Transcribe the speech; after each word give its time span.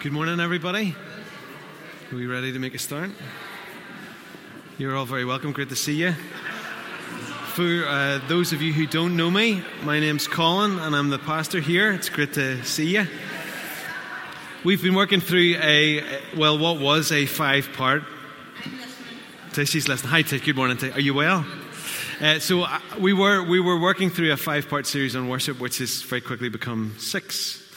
Good 0.00 0.12
morning, 0.12 0.40
everybody. 0.40 0.96
Are 2.10 2.16
we 2.16 2.26
ready 2.26 2.52
to 2.52 2.58
make 2.58 2.74
a 2.74 2.78
start? 2.78 3.10
You're 4.78 4.96
all 4.96 5.04
very 5.04 5.26
welcome. 5.26 5.52
Great 5.52 5.68
to 5.68 5.76
see 5.76 5.92
you. 5.92 6.12
For 7.52 7.84
uh, 7.86 8.18
those 8.26 8.54
of 8.54 8.62
you 8.62 8.72
who 8.72 8.86
don't 8.86 9.14
know 9.14 9.30
me, 9.30 9.62
my 9.82 10.00
name's 10.00 10.26
Colin 10.26 10.78
and 10.78 10.96
I'm 10.96 11.10
the 11.10 11.18
pastor 11.18 11.60
here. 11.60 11.92
It's 11.92 12.08
great 12.08 12.32
to 12.32 12.64
see 12.64 12.96
you. 12.96 13.06
We've 14.64 14.82
been 14.82 14.94
working 14.94 15.20
through 15.20 15.56
a, 15.60 16.02
well, 16.34 16.58
what 16.58 16.80
was 16.80 17.12
a 17.12 17.26
five 17.26 17.70
part. 17.74 18.02
Tishy's 19.50 19.86
listening. 19.86 20.12
Hi, 20.12 20.22
Tish. 20.22 20.40
Good 20.40 20.56
morning. 20.56 20.78
Tish. 20.78 20.94
Are 20.94 21.00
you 21.00 21.12
well? 21.12 21.44
Uh, 22.22 22.38
so 22.38 22.62
uh, 22.62 22.80
we 22.98 23.12
were 23.12 23.42
we 23.42 23.60
were 23.60 23.78
working 23.78 24.08
through 24.08 24.32
a 24.32 24.38
five 24.38 24.66
part 24.66 24.86
series 24.86 25.14
on 25.14 25.28
worship, 25.28 25.60
which 25.60 25.76
has 25.76 26.00
very 26.00 26.22
quickly 26.22 26.48
become 26.48 26.94
six. 26.96 27.69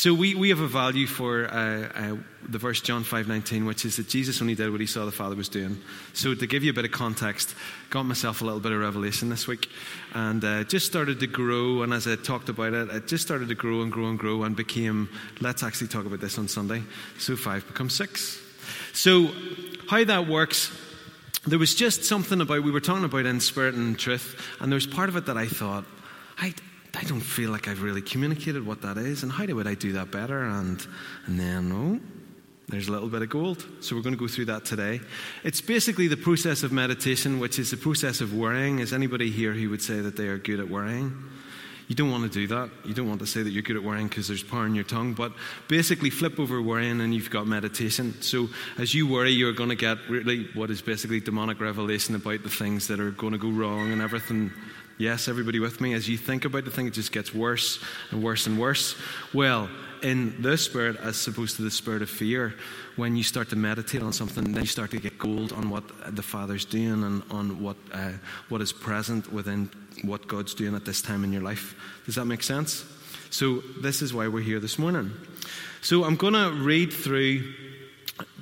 So 0.00 0.14
we, 0.14 0.34
we 0.34 0.48
have 0.48 0.60
a 0.60 0.66
value 0.66 1.06
for 1.06 1.44
uh, 1.44 1.88
uh, 1.94 2.16
the 2.48 2.56
verse 2.56 2.80
John 2.80 3.04
5.19, 3.04 3.66
which 3.66 3.84
is 3.84 3.96
that 3.96 4.08
Jesus 4.08 4.40
only 4.40 4.54
did 4.54 4.70
what 4.70 4.80
he 4.80 4.86
saw 4.86 5.04
the 5.04 5.12
Father 5.12 5.36
was 5.36 5.50
doing. 5.50 5.78
So 6.14 6.34
to 6.34 6.46
give 6.46 6.64
you 6.64 6.70
a 6.70 6.72
bit 6.72 6.86
of 6.86 6.90
context, 6.90 7.54
got 7.90 8.04
myself 8.04 8.40
a 8.40 8.46
little 8.46 8.60
bit 8.60 8.72
of 8.72 8.80
revelation 8.80 9.28
this 9.28 9.46
week 9.46 9.68
and 10.14 10.42
uh, 10.42 10.64
just 10.64 10.86
started 10.86 11.20
to 11.20 11.26
grow. 11.26 11.82
And 11.82 11.92
as 11.92 12.06
I 12.06 12.16
talked 12.16 12.48
about 12.48 12.72
it, 12.72 12.88
it 12.88 13.08
just 13.08 13.26
started 13.26 13.50
to 13.50 13.54
grow 13.54 13.82
and 13.82 13.92
grow 13.92 14.08
and 14.08 14.18
grow 14.18 14.42
and 14.44 14.56
became, 14.56 15.10
let's 15.42 15.62
actually 15.62 15.88
talk 15.88 16.06
about 16.06 16.20
this 16.20 16.38
on 16.38 16.48
Sunday. 16.48 16.82
So 17.18 17.36
five 17.36 17.66
becomes 17.66 17.94
six. 17.94 18.40
So 18.94 19.30
how 19.86 20.02
that 20.04 20.26
works 20.26 20.74
there 21.46 21.58
was 21.58 21.74
just 21.74 22.04
something 22.04 22.40
about 22.40 22.62
we 22.62 22.70
were 22.70 22.80
talking 22.80 23.04
about 23.04 23.24
in 23.24 23.40
spirit 23.40 23.74
and 23.74 23.98
truth 23.98 24.38
and 24.60 24.70
there 24.70 24.76
was 24.76 24.86
part 24.86 25.08
of 25.08 25.16
it 25.16 25.24
that 25.24 25.38
i 25.38 25.46
thought 25.46 25.86
I, 26.36 26.52
I 26.94 27.04
don't 27.04 27.20
feel 27.20 27.50
like 27.50 27.68
I've 27.68 27.82
really 27.82 28.02
communicated 28.02 28.66
what 28.66 28.82
that 28.82 28.96
is, 28.96 29.22
and 29.22 29.30
how 29.30 29.46
would 29.46 29.66
I 29.66 29.74
do 29.74 29.92
that 29.92 30.10
better? 30.10 30.42
And, 30.44 30.84
and 31.26 31.38
then, 31.38 31.72
oh, 31.72 32.00
there's 32.68 32.88
a 32.88 32.92
little 32.92 33.08
bit 33.08 33.22
of 33.22 33.30
gold. 33.30 33.64
So 33.80 33.96
we're 33.96 34.02
going 34.02 34.14
to 34.14 34.20
go 34.20 34.28
through 34.28 34.46
that 34.46 34.64
today. 34.64 35.00
It's 35.44 35.60
basically 35.60 36.08
the 36.08 36.16
process 36.16 36.62
of 36.62 36.72
meditation, 36.72 37.40
which 37.40 37.58
is 37.58 37.70
the 37.70 37.76
process 37.76 38.20
of 38.20 38.34
worrying. 38.34 38.78
Is 38.78 38.92
anybody 38.92 39.30
here 39.30 39.52
who 39.52 39.70
would 39.70 39.82
say 39.82 40.00
that 40.00 40.16
they 40.16 40.28
are 40.28 40.38
good 40.38 40.60
at 40.60 40.68
worrying? 40.68 41.12
You 41.88 41.96
don't 41.96 42.12
want 42.12 42.22
to 42.22 42.28
do 42.30 42.46
that. 42.54 42.70
You 42.84 42.94
don't 42.94 43.08
want 43.08 43.18
to 43.18 43.26
say 43.26 43.42
that 43.42 43.50
you're 43.50 43.64
good 43.64 43.74
at 43.74 43.82
worrying 43.82 44.06
because 44.06 44.28
there's 44.28 44.44
power 44.44 44.64
in 44.64 44.76
your 44.76 44.84
tongue. 44.84 45.12
But 45.14 45.32
basically, 45.66 46.10
flip 46.10 46.38
over 46.38 46.62
worrying 46.62 47.00
and 47.00 47.12
you've 47.12 47.30
got 47.30 47.48
meditation. 47.48 48.14
So 48.22 48.48
as 48.78 48.94
you 48.94 49.08
worry, 49.08 49.32
you're 49.32 49.52
going 49.52 49.70
to 49.70 49.74
get 49.74 49.98
really 50.08 50.46
what 50.54 50.70
is 50.70 50.80
basically 50.80 51.18
demonic 51.18 51.60
revelation 51.60 52.14
about 52.14 52.44
the 52.44 52.48
things 52.48 52.86
that 52.86 53.00
are 53.00 53.10
going 53.10 53.32
to 53.32 53.40
go 53.40 53.50
wrong 53.50 53.90
and 53.90 54.00
everything 54.00 54.52
Yes, 55.00 55.28
everybody 55.28 55.60
with 55.60 55.80
me? 55.80 55.94
As 55.94 56.10
you 56.10 56.18
think 56.18 56.44
about 56.44 56.66
the 56.66 56.70
thing, 56.70 56.86
it 56.86 56.92
just 56.92 57.10
gets 57.10 57.32
worse 57.32 57.82
and 58.10 58.22
worse 58.22 58.46
and 58.46 58.60
worse. 58.60 58.94
Well, 59.32 59.70
in 60.02 60.42
the 60.42 60.58
spirit, 60.58 60.98
as 61.00 61.26
opposed 61.26 61.56
to 61.56 61.62
the 61.62 61.70
spirit 61.70 62.02
of 62.02 62.10
fear, 62.10 62.54
when 62.96 63.16
you 63.16 63.22
start 63.22 63.48
to 63.48 63.56
meditate 63.56 64.02
on 64.02 64.12
something, 64.12 64.52
then 64.52 64.60
you 64.60 64.66
start 64.66 64.90
to 64.90 64.98
get 64.98 65.18
gold 65.18 65.52
on 65.52 65.70
what 65.70 65.84
the 66.14 66.20
Father's 66.20 66.66
doing 66.66 67.02
and 67.02 67.22
on 67.30 67.62
what, 67.62 67.78
uh, 67.94 68.12
what 68.50 68.60
is 68.60 68.74
present 68.74 69.32
within 69.32 69.70
what 70.02 70.28
God's 70.28 70.52
doing 70.52 70.74
at 70.74 70.84
this 70.84 71.00
time 71.00 71.24
in 71.24 71.32
your 71.32 71.40
life. 71.40 71.74
Does 72.04 72.16
that 72.16 72.26
make 72.26 72.42
sense? 72.42 72.84
So, 73.30 73.62
this 73.80 74.02
is 74.02 74.12
why 74.12 74.28
we're 74.28 74.42
here 74.42 74.60
this 74.60 74.78
morning. 74.78 75.12
So, 75.80 76.04
I'm 76.04 76.16
going 76.16 76.34
to 76.34 76.50
read 76.50 76.92
through 76.92 77.54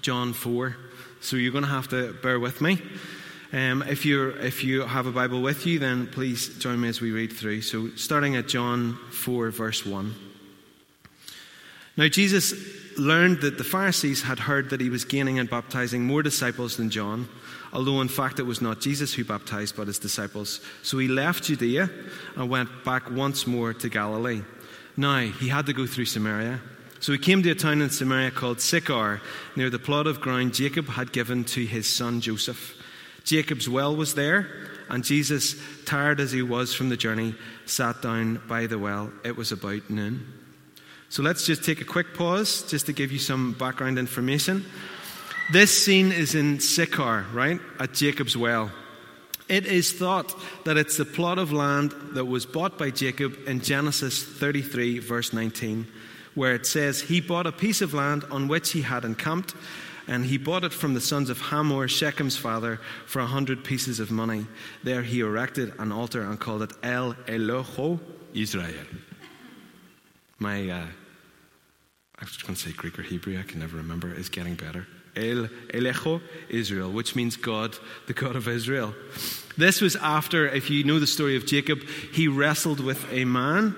John 0.03 0.33
4. 0.33 0.75
So, 1.21 1.37
you're 1.37 1.53
going 1.53 1.63
to 1.63 1.71
have 1.71 1.87
to 1.91 2.15
bear 2.15 2.41
with 2.41 2.61
me. 2.61 2.83
Um, 3.53 3.83
if, 3.83 4.05
you 4.05 4.29
if 4.31 4.63
you 4.63 4.83
have 4.83 5.07
a 5.07 5.13
Bible 5.13 5.41
with 5.41 5.67
you, 5.67 5.79
then 5.79 6.07
please 6.07 6.59
join 6.59 6.81
me 6.81 6.89
as 6.89 7.01
we 7.01 7.13
read 7.13 7.33
through. 7.33 7.63
So, 7.63 7.89
starting 7.97 8.37
at 8.37 8.47
John 8.47 8.99
4, 9.11 9.51
verse 9.51 9.87
1. 9.87 10.15
Now, 11.97 12.09
Jesus 12.09 12.53
learned 12.99 13.41
that 13.41 13.59
the 13.59 13.65
Pharisees 13.65 14.23
had 14.23 14.39
heard 14.39 14.71
that 14.71 14.81
he 14.81 14.91
was 14.91 15.05
gaining 15.05 15.39
and 15.39 15.49
baptizing 15.49 16.05
more 16.05 16.23
disciples 16.23 16.77
than 16.77 16.91
John, 16.91 17.29
although 17.73 18.01
in 18.01 18.09
fact 18.09 18.39
it 18.39 18.45
was 18.45 18.61
not 18.61 18.81
Jesus 18.81 19.15
who 19.15 19.25
baptized, 19.25 19.77
but 19.77 19.87
his 19.87 19.99
disciples. 19.99 20.61
So 20.83 20.99
he 20.99 21.09
left 21.09 21.45
Judea 21.45 21.89
and 22.37 22.51
went 22.51 22.85
back 22.85 23.11
once 23.11 23.47
more 23.47 23.73
to 23.73 23.89
Galilee. 23.89 24.43
Now, 24.97 25.21
he 25.21 25.49
had 25.49 25.67
to 25.67 25.73
go 25.73 25.87
through 25.87 26.07
Samaria. 26.07 26.61
So 27.01 27.13
he 27.13 27.19
came 27.19 27.43
to 27.45 27.51
a 27.51 27.55
town 27.55 27.81
in 27.81 27.91
Samaria 27.91 28.33
called 28.33 28.61
Sychar, 28.61 29.21
near 29.55 29.71
the 29.71 29.79
plot 29.79 30.07
of 30.07 30.21
ground 30.21 30.55
Jacob 30.55 30.89
had 30.89 31.13
given 31.13 31.45
to 31.45 31.65
his 31.65 31.89
son 31.89 32.21
Joseph. 32.21 32.75
Jacob's 33.29 33.69
well 33.69 33.95
was 33.95 34.15
there, 34.15 34.49
and 34.89 35.05
Jesus, 35.05 35.55
tired 35.85 36.19
as 36.19 36.33
he 36.33 36.41
was 36.41 36.73
from 36.73 36.89
the 36.89 36.97
journey, 36.97 37.35
sat 37.67 38.01
down 38.01 38.41
by 38.49 38.67
the 38.67 38.79
well. 38.79 39.13
It 39.23 39.37
was 39.37 39.53
about 39.53 39.91
noon. 39.91 40.27
So 41.11 41.23
let's 41.23 41.45
just 41.45 41.63
take 41.63 41.83
a 41.83 41.85
quick 41.85 42.15
pause 42.15 42.63
just 42.71 42.87
to 42.87 42.95
give 42.95 43.13
you 43.13 43.19
some 43.19 43.53
background 43.53 43.99
information. 43.99 44.65
This 45.53 45.85
scene 45.85 46.11
is 46.11 46.35
in 46.35 46.59
Sychar, 46.59 47.27
right? 47.35 47.61
At 47.79 47.93
Jacob's 47.93 48.35
well. 48.35 48.71
It 49.47 49.67
is 49.67 49.93
thought 49.93 50.35
that 50.65 50.79
it's 50.79 50.97
the 50.97 51.05
plot 51.05 51.39
of 51.39 51.53
land 51.53 51.93
that 52.13 52.25
was 52.25 52.47
bought 52.47 52.79
by 52.79 52.89
Jacob 52.89 53.37
in 53.47 53.61
Genesis 53.61 54.25
33, 54.25 55.01
verse 55.01 55.35
19, 55.35 55.87
where 56.35 56.55
it 56.55 56.65
says, 56.65 57.03
He 57.03 57.21
bought 57.21 57.47
a 57.47 57.53
piece 57.53 57.83
of 57.83 57.93
land 57.93 58.25
on 58.31 58.49
which 58.49 58.73
he 58.73 58.81
had 58.81 59.05
encamped 59.05 59.55
and 60.09 60.25
he 60.25 60.39
bought 60.39 60.65
it 60.65 60.73
from 60.73 60.95
the 60.95 61.01
sons 61.01 61.29
of 61.29 61.39
Hamor, 61.39 61.87
Shechem's 61.87 62.37
father, 62.37 62.81
for 63.07 63.21
a 63.21 63.27
hundred 63.27 63.63
pieces 63.63 64.01
of 64.01 64.11
money. 64.11 64.47
There 64.83 65.03
he 65.03 65.21
erected 65.21 65.75
an 65.79 65.93
altar 65.93 66.23
and 66.23 66.41
called 66.41 66.63
it 66.63 66.73
El 66.83 67.15
Eloho 67.27 68.01
Israel. 68.35 68.87
My, 70.39 70.71
uh, 70.71 70.87
I 72.19 72.25
was 72.25 72.37
going 72.39 72.55
to 72.55 72.61
say 72.61 72.73
Greek 72.73 72.99
or 72.99 73.03
Hebrew, 73.03 73.39
I 73.39 73.43
can 73.43 73.61
never 73.61 73.77
remember, 73.77 74.13
is 74.13 74.29
getting 74.29 74.55
better. 74.55 74.87
El 75.15 75.49
Elecho 75.75 76.23
Israel, 76.49 76.91
which 76.91 77.15
means 77.15 77.37
God, 77.37 77.77
the 78.07 78.15
God 78.15 78.37
of 78.37 78.49
Israel. 78.49 78.95
This 79.57 79.81
was 79.81 79.97
after, 79.97 80.49
if 80.49 80.71
you 80.71 80.85
know 80.85 81.01
the 81.01 81.07
story 81.07 81.37
of 81.37 81.45
Jacob, 81.45 81.83
he 82.13 82.29
wrestled 82.29 82.81
with 82.81 83.05
a 83.13 83.25
man 83.25 83.75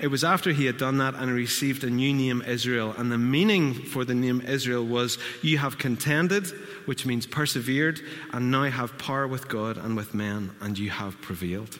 it 0.00 0.08
was 0.08 0.24
after 0.24 0.52
he 0.52 0.66
had 0.66 0.78
done 0.78 0.98
that 0.98 1.14
and 1.14 1.30
received 1.30 1.84
a 1.84 1.90
new 1.90 2.12
name, 2.12 2.42
Israel. 2.46 2.94
And 2.96 3.12
the 3.12 3.18
meaning 3.18 3.74
for 3.74 4.04
the 4.04 4.14
name 4.14 4.40
Israel 4.40 4.84
was, 4.84 5.18
You 5.42 5.58
have 5.58 5.78
contended, 5.78 6.46
which 6.86 7.04
means 7.04 7.26
persevered, 7.26 8.00
and 8.32 8.50
now 8.50 8.64
have 8.64 8.98
power 8.98 9.28
with 9.28 9.48
God 9.48 9.76
and 9.76 9.96
with 9.96 10.14
men, 10.14 10.52
and 10.60 10.78
you 10.78 10.90
have 10.90 11.20
prevailed. 11.20 11.78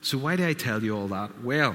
So, 0.00 0.16
why 0.16 0.36
do 0.36 0.46
I 0.46 0.52
tell 0.52 0.82
you 0.84 0.96
all 0.96 1.08
that? 1.08 1.42
Well, 1.42 1.74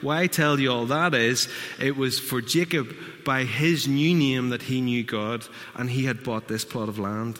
why 0.00 0.22
I 0.22 0.26
tell 0.26 0.58
you 0.58 0.72
all 0.72 0.86
that 0.86 1.14
is 1.14 1.48
it 1.78 1.96
was 1.96 2.18
for 2.18 2.40
Jacob 2.40 2.96
by 3.24 3.44
his 3.44 3.86
new 3.86 4.14
name 4.14 4.48
that 4.50 4.62
he 4.62 4.80
knew 4.80 5.04
God, 5.04 5.46
and 5.74 5.90
he 5.90 6.06
had 6.06 6.24
bought 6.24 6.48
this 6.48 6.64
plot 6.64 6.88
of 6.88 6.98
land 6.98 7.38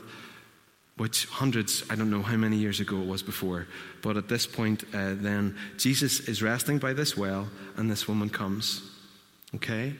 which 0.99 1.27
hundreds, 1.27 1.85
I 1.89 1.95
don't 1.95 2.11
know 2.11 2.23
how 2.23 2.37
many 2.37 2.57
years 2.57 2.81
ago 2.81 3.01
it 3.01 3.07
was 3.07 3.23
before, 3.23 3.67
but 4.03 4.17
at 4.17 4.29
this 4.29 4.47
point, 4.47 4.85
uh, 4.93 5.15
then 5.15 5.57
Jesus 5.79 6.29
is 6.29 6.43
resting 6.43 6.79
by 6.79 6.93
this 6.93 7.17
well, 7.17 7.49
and 7.77 7.91
this 7.91 8.07
woman 8.07 8.29
comes. 8.29 8.83
Okay? 9.55 9.95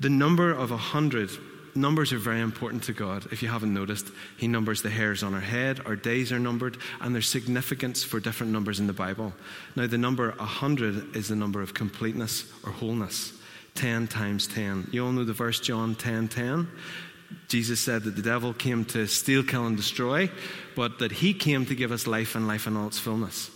The 0.00 0.08
number 0.08 0.52
of 0.52 0.70
a 0.70 0.76
hundred, 0.76 1.30
numbers 1.74 2.12
are 2.12 2.18
very 2.18 2.40
important 2.40 2.84
to 2.84 2.92
God. 2.92 3.26
If 3.32 3.42
you 3.42 3.48
haven't 3.48 3.74
noticed, 3.74 4.06
He 4.38 4.46
numbers 4.46 4.80
the 4.80 4.90
hairs 4.90 5.24
on 5.24 5.34
our 5.34 5.40
head, 5.40 5.80
our 5.86 5.96
days 5.96 6.30
are 6.32 6.38
numbered, 6.38 6.78
and 7.00 7.14
there's 7.14 7.28
significance 7.28 8.04
for 8.04 8.20
different 8.20 8.52
numbers 8.52 8.78
in 8.78 8.86
the 8.86 8.92
Bible. 8.92 9.32
Now, 9.74 9.88
the 9.88 9.98
number 9.98 10.30
a 10.30 10.44
hundred 10.44 11.16
is 11.16 11.28
the 11.28 11.36
number 11.36 11.60
of 11.60 11.74
completeness 11.74 12.50
or 12.64 12.72
wholeness. 12.72 13.32
10 13.74 14.06
times 14.06 14.46
10. 14.48 14.88
You 14.92 15.06
all 15.06 15.12
know 15.12 15.24
the 15.24 15.32
verse 15.32 15.58
John 15.58 15.94
10 15.94 16.28
10? 16.28 16.68
Jesus 17.48 17.80
said 17.80 18.04
that 18.04 18.16
the 18.16 18.22
devil 18.22 18.52
came 18.52 18.84
to 18.86 19.06
steal, 19.06 19.42
kill, 19.42 19.66
and 19.66 19.76
destroy, 19.76 20.30
but 20.74 20.98
that 20.98 21.12
he 21.12 21.34
came 21.34 21.66
to 21.66 21.74
give 21.74 21.92
us 21.92 22.06
life 22.06 22.34
and 22.34 22.46
life 22.46 22.66
in 22.66 22.76
all 22.76 22.86
its 22.88 22.98
fullness. 22.98 23.50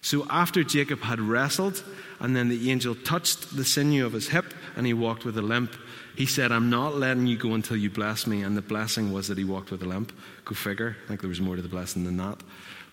So 0.00 0.26
after 0.30 0.62
Jacob 0.62 1.00
had 1.00 1.20
wrestled, 1.20 1.82
and 2.20 2.34
then 2.34 2.48
the 2.48 2.70
angel 2.70 2.94
touched 2.94 3.56
the 3.56 3.64
sinew 3.64 4.06
of 4.06 4.12
his 4.12 4.28
hip, 4.28 4.54
and 4.76 4.86
he 4.86 4.94
walked 4.94 5.24
with 5.24 5.36
a 5.38 5.42
limp, 5.42 5.74
he 6.16 6.26
said, 6.26 6.50
I'm 6.50 6.70
not 6.70 6.96
letting 6.96 7.26
you 7.26 7.36
go 7.36 7.54
until 7.54 7.76
you 7.76 7.90
bless 7.90 8.26
me. 8.26 8.42
And 8.42 8.56
the 8.56 8.62
blessing 8.62 9.12
was 9.12 9.28
that 9.28 9.38
he 9.38 9.44
walked 9.44 9.70
with 9.70 9.82
a 9.82 9.86
limp. 9.86 10.12
Go 10.44 10.54
figure. 10.54 10.96
I 11.04 11.08
think 11.08 11.20
there 11.20 11.28
was 11.28 11.40
more 11.40 11.56
to 11.56 11.62
the 11.62 11.68
blessing 11.68 12.04
than 12.04 12.16
that. 12.16 12.42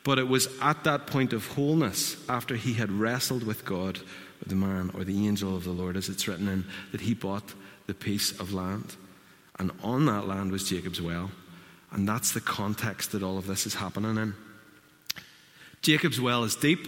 But 0.03 0.19
it 0.19 0.27
was 0.27 0.47
at 0.61 0.83
that 0.83 1.07
point 1.07 1.33
of 1.33 1.47
wholeness, 1.47 2.17
after 2.29 2.55
he 2.55 2.73
had 2.73 2.91
wrestled 2.91 3.43
with 3.43 3.65
God, 3.65 3.99
the 4.45 4.55
man, 4.55 4.91
or 4.93 5.03
the 5.03 5.27
angel 5.27 5.55
of 5.55 5.63
the 5.63 5.71
Lord, 5.71 5.97
as 5.97 6.09
it's 6.09 6.27
written 6.27 6.47
in, 6.47 6.65
that 6.91 7.01
he 7.01 7.15
bought 7.15 7.55
the 7.87 7.95
piece 7.95 8.31
of 8.39 8.53
land. 8.53 8.95
And 9.59 9.71
on 9.83 10.05
that 10.05 10.27
land 10.27 10.51
was 10.51 10.67
Jacob's 10.69 11.01
well. 11.01 11.31
And 11.91 12.07
that's 12.07 12.33
the 12.33 12.41
context 12.41 13.13
that 13.13 13.23
all 13.23 13.37
of 13.37 13.47
this 13.47 13.65
is 13.65 13.75
happening 13.75 14.17
in. 14.17 14.33
Jacob's 15.81 16.19
well 16.19 16.43
is 16.43 16.55
deep, 16.55 16.87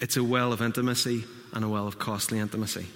it's 0.00 0.16
a 0.16 0.24
well 0.24 0.52
of 0.52 0.62
intimacy 0.62 1.24
and 1.52 1.64
a 1.64 1.68
well 1.68 1.86
of 1.86 1.98
costly 1.98 2.38
intimacy. 2.38 2.86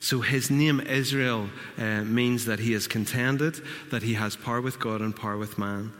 So 0.00 0.20
his 0.20 0.50
name 0.50 0.80
Israel 0.80 1.48
uh, 1.76 2.02
means 2.04 2.44
that 2.46 2.60
he 2.60 2.72
is 2.72 2.86
contended, 2.86 3.60
that 3.90 4.02
he 4.02 4.14
has 4.14 4.36
power 4.36 4.60
with 4.60 4.78
God 4.78 5.00
and 5.00 5.14
power 5.14 5.36
with 5.36 5.58
man. 5.58 5.92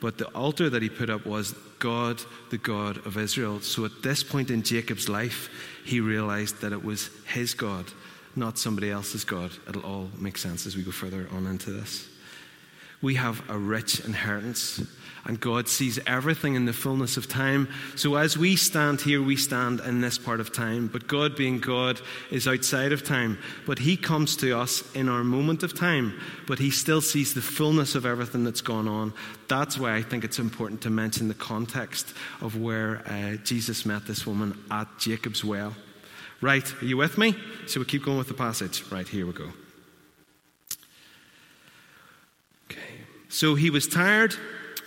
But 0.00 0.18
the 0.18 0.26
altar 0.28 0.68
that 0.68 0.82
he 0.82 0.88
put 0.88 1.08
up 1.08 1.24
was 1.24 1.52
God, 1.78 2.20
the 2.50 2.58
God 2.58 2.98
of 3.06 3.16
Israel. 3.16 3.60
So 3.60 3.84
at 3.84 4.02
this 4.02 4.22
point 4.22 4.50
in 4.50 4.62
Jacob's 4.62 5.08
life, 5.08 5.48
he 5.84 6.00
realized 6.00 6.60
that 6.60 6.72
it 6.72 6.84
was 6.84 7.10
his 7.26 7.54
God 7.54 7.86
not 8.36 8.58
somebody 8.58 8.90
else's 8.90 9.24
God. 9.24 9.50
It'll 9.68 9.84
all 9.84 10.10
make 10.18 10.38
sense 10.38 10.66
as 10.66 10.76
we 10.76 10.82
go 10.82 10.90
further 10.90 11.28
on 11.32 11.46
into 11.46 11.70
this. 11.70 12.08
We 13.02 13.16
have 13.16 13.42
a 13.50 13.58
rich 13.58 14.00
inheritance 14.00 14.80
and 15.26 15.40
God 15.40 15.68
sees 15.68 15.98
everything 16.06 16.54
in 16.54 16.66
the 16.66 16.72
fullness 16.72 17.16
of 17.16 17.28
time. 17.28 17.68
So 17.96 18.16
as 18.16 18.36
we 18.36 18.56
stand 18.56 19.00
here, 19.00 19.22
we 19.22 19.36
stand 19.36 19.80
in 19.80 20.00
this 20.00 20.18
part 20.18 20.40
of 20.40 20.52
time. 20.52 20.88
But 20.88 21.06
God, 21.06 21.34
being 21.36 21.60
God, 21.60 22.00
is 22.30 22.46
outside 22.46 22.92
of 22.92 23.04
time. 23.04 23.38
But 23.66 23.78
He 23.78 23.96
comes 23.96 24.36
to 24.36 24.58
us 24.58 24.82
in 24.94 25.08
our 25.08 25.24
moment 25.24 25.62
of 25.62 25.78
time. 25.78 26.20
But 26.46 26.58
He 26.58 26.70
still 26.70 27.00
sees 27.00 27.32
the 27.32 27.42
fullness 27.42 27.94
of 27.94 28.04
everything 28.04 28.44
that's 28.44 28.60
gone 28.60 28.88
on. 28.88 29.14
That's 29.48 29.78
why 29.78 29.94
I 29.94 30.02
think 30.02 30.24
it's 30.24 30.38
important 30.38 30.82
to 30.82 30.90
mention 30.90 31.28
the 31.28 31.34
context 31.34 32.12
of 32.42 32.60
where 32.60 33.02
uh, 33.06 33.36
Jesus 33.44 33.86
met 33.86 34.06
this 34.06 34.26
woman 34.26 34.58
at 34.70 34.88
Jacob's 34.98 35.42
well. 35.42 35.74
Right, 36.40 36.82
are 36.82 36.84
you 36.84 36.96
with 36.96 37.16
me? 37.16 37.34
So 37.66 37.80
we 37.80 37.86
keep 37.86 38.04
going 38.04 38.18
with 38.18 38.28
the 38.28 38.34
passage. 38.34 38.84
Right, 38.90 39.08
here 39.08 39.26
we 39.26 39.32
go. 39.32 39.50
Okay. 42.70 42.80
So 43.28 43.54
he 43.54 43.70
was 43.70 43.86
tired 43.86 44.34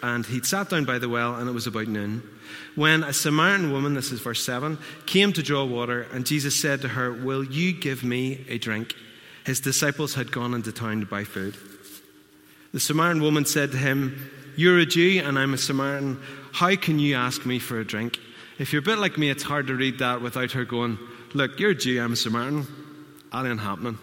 and 0.03 0.25
he'd 0.25 0.45
sat 0.45 0.69
down 0.69 0.85
by 0.85 0.99
the 0.99 1.09
well, 1.09 1.35
and 1.35 1.49
it 1.49 1.53
was 1.53 1.67
about 1.67 1.87
noon. 1.87 2.21
When 2.75 3.03
a 3.03 3.13
Samaritan 3.13 3.71
woman, 3.71 3.93
this 3.93 4.11
is 4.11 4.19
verse 4.19 4.43
7, 4.43 4.77
came 5.05 5.33
to 5.33 5.43
draw 5.43 5.65
water, 5.65 6.07
and 6.13 6.25
Jesus 6.25 6.59
said 6.59 6.81
to 6.81 6.89
her, 6.89 7.11
Will 7.11 7.43
you 7.43 7.73
give 7.73 8.03
me 8.03 8.45
a 8.47 8.57
drink? 8.57 8.93
His 9.45 9.59
disciples 9.59 10.13
had 10.13 10.31
gone 10.31 10.53
into 10.53 10.71
town 10.71 10.99
to 10.99 11.05
buy 11.05 11.23
food. 11.23 11.57
The 12.73 12.79
Samaritan 12.79 13.23
woman 13.23 13.45
said 13.45 13.71
to 13.71 13.77
him, 13.77 14.29
You're 14.55 14.79
a 14.79 14.85
Jew, 14.85 15.21
and 15.23 15.39
I'm 15.39 15.53
a 15.53 15.57
Samaritan. 15.57 16.21
How 16.51 16.75
can 16.75 16.99
you 16.99 17.15
ask 17.15 17.45
me 17.45 17.57
for 17.59 17.79
a 17.79 17.85
drink? 17.85 18.19
If 18.59 18.73
you're 18.73 18.81
a 18.81 18.85
bit 18.85 18.99
like 18.99 19.17
me, 19.17 19.29
it's 19.29 19.43
hard 19.43 19.67
to 19.67 19.75
read 19.75 19.99
that 19.99 20.21
without 20.21 20.51
her 20.51 20.65
going, 20.65 20.99
Look, 21.33 21.59
you're 21.59 21.71
a 21.71 22.15
Samaritan. 22.15 22.67
That 23.31 23.45
ain't 23.45 23.59
happening. 23.59 23.97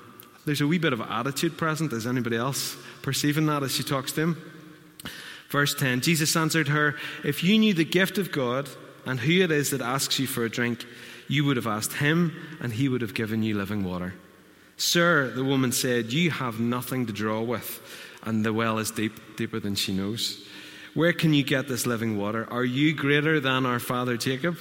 There's 0.44 0.60
a 0.60 0.66
wee 0.66 0.78
bit 0.78 0.92
of 0.92 1.00
attitude 1.00 1.56
present. 1.56 1.92
Is 1.92 2.06
anybody 2.06 2.36
else 2.36 2.76
perceiving 3.02 3.46
that 3.46 3.62
as 3.62 3.74
she 3.74 3.82
talks 3.82 4.12
to 4.12 4.20
him? 4.20 4.52
Verse 5.48 5.74
10 5.74 6.00
Jesus 6.00 6.36
answered 6.36 6.68
her, 6.68 6.96
If 7.22 7.42
you 7.42 7.58
knew 7.58 7.74
the 7.74 7.84
gift 7.84 8.18
of 8.18 8.32
God 8.32 8.68
and 9.06 9.18
who 9.20 9.42
it 9.42 9.50
is 9.50 9.70
that 9.70 9.80
asks 9.80 10.18
you 10.18 10.26
for 10.26 10.44
a 10.44 10.50
drink, 10.50 10.84
you 11.28 11.44
would 11.44 11.56
have 11.56 11.66
asked 11.66 11.94
him, 11.94 12.36
and 12.60 12.72
he 12.72 12.88
would 12.88 13.00
have 13.00 13.14
given 13.14 13.42
you 13.42 13.56
living 13.56 13.84
water. 13.84 14.14
Sir, 14.76 15.30
the 15.30 15.44
woman 15.44 15.72
said, 15.72 16.12
You 16.12 16.30
have 16.30 16.60
nothing 16.60 17.06
to 17.06 17.12
draw 17.12 17.40
with, 17.40 17.80
and 18.24 18.44
the 18.44 18.52
well 18.52 18.78
is 18.78 18.90
deep, 18.90 19.36
deeper 19.36 19.60
than 19.60 19.74
she 19.74 19.94
knows. 19.94 20.46
Where 20.92 21.12
can 21.12 21.32
you 21.32 21.42
get 21.42 21.68
this 21.68 21.86
living 21.86 22.18
water? 22.18 22.46
Are 22.50 22.64
you 22.64 22.94
greater 22.94 23.40
than 23.40 23.66
our 23.66 23.80
father 23.80 24.16
Jacob? 24.16 24.58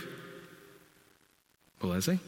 Well, 1.82 1.94
is 1.94 2.06
he? 2.06 2.20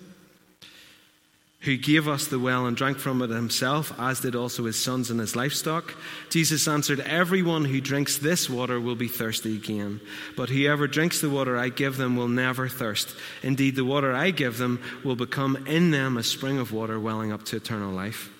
Who 1.66 1.78
gave 1.78 2.08
us 2.08 2.28
the 2.28 2.38
well 2.38 2.68
and 2.68 2.78
drank 2.78 3.00
from 3.00 3.24
it 3.24 3.32
himself, 3.32 3.92
as 4.00 4.20
did 4.20 4.36
also 4.36 4.66
his 4.66 4.82
sons 4.82 5.10
and 5.10 5.20
his 5.20 5.36
livestock. 5.36 5.96
Jesus 6.30 6.68
answered, 6.68 7.00
Everyone 7.00 7.66
who 7.66 7.82
drinks 7.82 8.20
this 8.20 8.48
water 8.48 8.80
will 8.80 8.96
be 8.96 9.08
thirsty 9.08 9.56
again, 9.56 10.00
but 10.38 10.50
whoever 10.50 10.86
drinks 10.86 11.22
the 11.22 11.30
water 11.30 11.58
I 11.58 11.70
give 11.70 11.98
them 11.98 12.16
will 12.16 12.28
never 12.28 12.70
thirst. 12.70 13.16
Indeed, 13.42 13.76
the 13.76 13.84
water 13.84 14.14
I 14.14 14.30
give 14.30 14.60
them 14.60 14.80
will 15.04 15.16
become 15.16 15.58
in 15.66 15.90
them 15.90 16.18
a 16.18 16.24
spring 16.24 16.60
of 16.60 16.72
water 16.72 17.00
welling 17.00 17.32
up 17.32 17.44
to 17.46 17.56
eternal 17.56 17.92
life. 17.92 18.32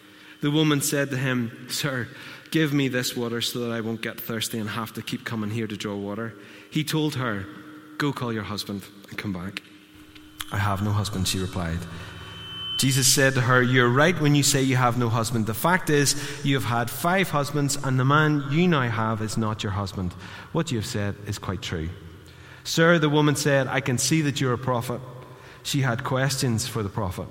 The 0.42 0.51
woman 0.51 0.81
said 0.81 1.10
to 1.10 1.18
him, 1.18 1.66
Sir, 1.68 2.07
give 2.51 2.74
me 2.74 2.89
this 2.89 3.18
water 3.18 3.42
so 3.42 3.60
that 3.62 3.71
I 3.71 3.81
won't 3.81 4.04
get 4.04 4.21
thirsty 4.21 4.60
and 4.60 4.69
have 4.69 4.94
to 4.94 5.01
keep 5.01 5.25
coming 5.25 5.50
here 5.50 5.66
to 5.66 5.75
draw 5.75 5.95
water. 5.95 6.36
He 6.69 6.83
told 6.83 7.16
her, 7.16 7.48
Go 7.98 8.13
call 8.13 8.31
your 8.31 8.44
husband 8.44 8.83
and 9.10 9.18
come 9.18 9.33
back. 9.33 9.63
I 10.51 10.60
have 10.60 10.83
no 10.83 10.92
husband, 10.92 11.28
she 11.28 11.39
replied. 11.39 11.80
Jesus 12.77 13.07
said 13.07 13.33
to 13.36 13.42
her, 13.42 13.62
You're 13.62 13.89
right 13.89 14.19
when 14.19 14.36
you 14.36 14.44
say 14.44 14.62
you 14.62 14.75
have 14.75 14.98
no 14.98 15.10
husband. 15.10 15.45
The 15.45 15.54
fact 15.54 15.89
is, 15.89 16.16
you 16.44 16.56
have 16.56 16.66
had 16.66 16.89
five 16.89 17.30
husbands, 17.30 17.77
and 17.83 18.00
the 18.00 18.06
man 18.06 18.44
you 18.50 18.68
now 18.68 18.89
have 18.89 19.22
is 19.22 19.38
not 19.38 19.63
your 19.63 19.72
husband. 19.72 20.13
What 20.51 20.72
you 20.72 20.77
have 20.77 20.86
said 20.86 21.16
is 21.25 21.38
quite 21.38 21.62
true. 21.62 21.89
Sir, 22.63 23.00
the 23.00 23.10
woman 23.10 23.36
said, 23.36 23.68
I 23.68 23.80
can 23.80 23.98
see 23.98 24.22
that 24.22 24.42
you're 24.42 24.54
a 24.54 24.57
prophet. 24.57 25.00
She 25.63 25.81
had 25.81 26.04
questions 26.04 26.68
for 26.68 26.83
the 26.83 26.89
prophet. 26.89 27.27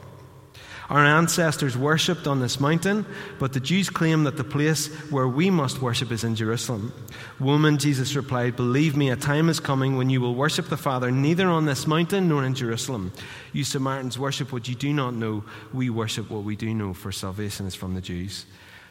Our 0.90 1.04
ancestors 1.04 1.78
worshipped 1.78 2.26
on 2.26 2.40
this 2.40 2.60
mountain, 2.60 3.06
but 3.38 3.54
the 3.54 3.60
Jews 3.60 3.88
claim 3.88 4.24
that 4.24 4.36
the 4.36 4.44
place 4.44 4.88
where 5.10 5.26
we 5.26 5.48
must 5.48 5.80
worship 5.80 6.12
is 6.12 6.24
in 6.24 6.36
Jerusalem. 6.36 6.92
Woman, 7.40 7.78
Jesus 7.78 8.14
replied, 8.14 8.56
Believe 8.56 8.94
me, 8.94 9.10
a 9.10 9.16
time 9.16 9.48
is 9.48 9.60
coming 9.60 9.96
when 9.96 10.10
you 10.10 10.20
will 10.20 10.34
worship 10.34 10.68
the 10.68 10.76
Father 10.76 11.10
neither 11.10 11.48
on 11.48 11.64
this 11.64 11.86
mountain 11.86 12.28
nor 12.28 12.44
in 12.44 12.54
Jerusalem. 12.54 13.12
You 13.52 13.64
Samaritans 13.64 14.18
worship 14.18 14.52
what 14.52 14.68
you 14.68 14.74
do 14.74 14.92
not 14.92 15.14
know. 15.14 15.44
We 15.72 15.88
worship 15.88 16.30
what 16.30 16.44
we 16.44 16.54
do 16.54 16.74
know, 16.74 16.92
for 16.92 17.12
salvation 17.12 17.66
is 17.66 17.74
from 17.74 17.94
the 17.94 18.02
Jews. 18.02 18.44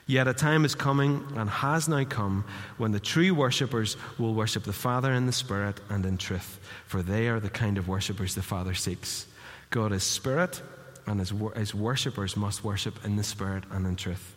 Yet 0.07 0.27
a 0.27 0.33
time 0.33 0.65
is 0.65 0.75
coming 0.75 1.25
and 1.35 1.49
has 1.49 1.87
now 1.87 2.03
come 2.03 2.43
when 2.77 2.91
the 2.91 2.99
true 2.99 3.33
worshippers 3.35 3.97
will 4.17 4.33
worship 4.33 4.63
the 4.63 4.73
Father 4.73 5.13
in 5.13 5.27
the 5.27 5.31
Spirit 5.31 5.79
and 5.89 6.05
in 6.05 6.17
truth, 6.17 6.59
for 6.87 7.03
they 7.03 7.27
are 7.29 7.39
the 7.39 7.49
kind 7.49 7.77
of 7.77 7.87
worshippers 7.87 8.35
the 8.35 8.41
Father 8.41 8.73
seeks. 8.73 9.27
God 9.69 9.93
is 9.93 10.03
Spirit 10.03 10.61
and 11.05 11.19
his, 11.19 11.33
his 11.55 11.75
worshippers 11.75 12.37
must 12.37 12.63
worship 12.63 13.03
in 13.05 13.15
the 13.15 13.23
Spirit 13.23 13.63
and 13.71 13.85
in 13.85 13.95
truth. 13.95 14.35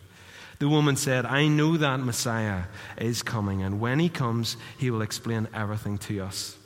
The 0.59 0.69
woman 0.69 0.95
said, 0.95 1.25
I 1.25 1.47
know 1.47 1.77
that 1.77 1.99
Messiah 1.99 2.63
is 2.97 3.21
coming, 3.21 3.61
and 3.61 3.79
when 3.79 3.99
he 3.99 4.09
comes, 4.09 4.57
he 4.77 4.89
will 4.89 5.01
explain 5.01 5.47
everything 5.53 5.97
to 5.99 6.21
us. 6.21 6.57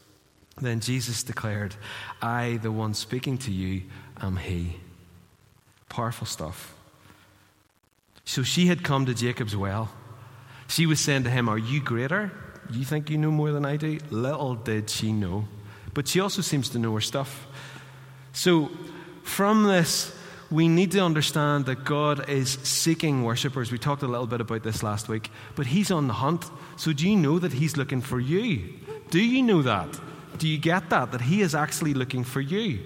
Then 0.61 0.79
Jesus 0.79 1.23
declared, 1.23 1.75
I, 2.21 2.59
the 2.61 2.71
one 2.71 2.93
speaking 2.93 3.37
to 3.39 3.51
you, 3.51 3.83
am 4.21 4.37
he. 4.37 4.77
Powerful 5.89 6.27
stuff. 6.27 6.73
So 8.23 8.43
she 8.43 8.67
had 8.67 8.83
come 8.83 9.05
to 9.07 9.13
Jacob's 9.13 9.57
well. 9.57 9.89
She 10.67 10.85
was 10.85 10.99
saying 10.99 11.23
to 11.23 11.29
him, 11.29 11.49
Are 11.49 11.57
you 11.57 11.81
greater? 11.81 12.31
You 12.71 12.85
think 12.85 13.09
you 13.09 13.17
know 13.17 13.31
more 13.31 13.51
than 13.51 13.65
I 13.65 13.75
do? 13.75 13.99
Little 14.09 14.55
did 14.55 14.89
she 14.89 15.11
know. 15.11 15.47
But 15.93 16.07
she 16.07 16.21
also 16.21 16.41
seems 16.41 16.69
to 16.69 16.79
know 16.79 16.93
her 16.93 17.01
stuff. 17.01 17.47
So 18.31 18.71
from 19.23 19.63
this, 19.63 20.15
we 20.51 20.67
need 20.67 20.91
to 20.91 20.99
understand 20.99 21.65
that 21.65 21.85
God 21.85 22.29
is 22.29 22.51
seeking 22.63 23.23
worshippers. 23.23 23.71
We 23.71 23.77
talked 23.77 24.03
a 24.03 24.07
little 24.07 24.27
bit 24.27 24.41
about 24.41 24.63
this 24.63 24.83
last 24.83 25.07
week, 25.07 25.31
but 25.55 25.67
He's 25.67 25.91
on 25.91 26.07
the 26.07 26.13
hunt. 26.13 26.45
So, 26.75 26.91
do 26.91 27.09
you 27.09 27.15
know 27.15 27.39
that 27.39 27.53
He's 27.53 27.77
looking 27.77 28.01
for 28.01 28.19
you? 28.19 28.73
Do 29.09 29.21
you 29.21 29.41
know 29.41 29.61
that? 29.61 29.99
Do 30.37 30.47
you 30.47 30.57
get 30.57 30.89
that? 30.89 31.13
That 31.13 31.21
He 31.21 31.41
is 31.41 31.55
actually 31.55 31.93
looking 31.93 32.25
for 32.25 32.41
you. 32.41 32.79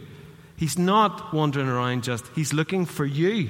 He's 0.58 0.78
not 0.78 1.34
wandering 1.34 1.68
around 1.68 2.04
just, 2.04 2.26
He's 2.36 2.54
looking 2.54 2.86
for 2.86 3.06
you. 3.06 3.50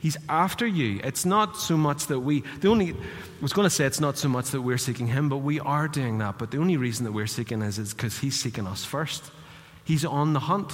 He's 0.00 0.16
after 0.28 0.66
you. 0.66 1.00
It's 1.02 1.24
not 1.24 1.56
so 1.56 1.76
much 1.76 2.06
that 2.06 2.20
we, 2.20 2.44
the 2.60 2.68
only, 2.68 2.92
I 2.92 2.96
was 3.40 3.52
going 3.52 3.66
to 3.66 3.70
say 3.70 3.84
it's 3.84 4.00
not 4.00 4.16
so 4.16 4.28
much 4.28 4.50
that 4.50 4.62
we're 4.62 4.78
seeking 4.78 5.06
Him, 5.06 5.28
but 5.28 5.38
we 5.38 5.60
are 5.60 5.88
doing 5.88 6.18
that. 6.18 6.38
But 6.38 6.50
the 6.50 6.58
only 6.58 6.76
reason 6.76 7.04
that 7.04 7.12
we're 7.12 7.26
seeking 7.26 7.62
is 7.62 7.94
because 7.94 8.18
He's 8.18 8.38
seeking 8.38 8.66
us 8.66 8.84
first. 8.84 9.30
He's 9.84 10.04
on 10.04 10.32
the 10.32 10.40
hunt. 10.40 10.72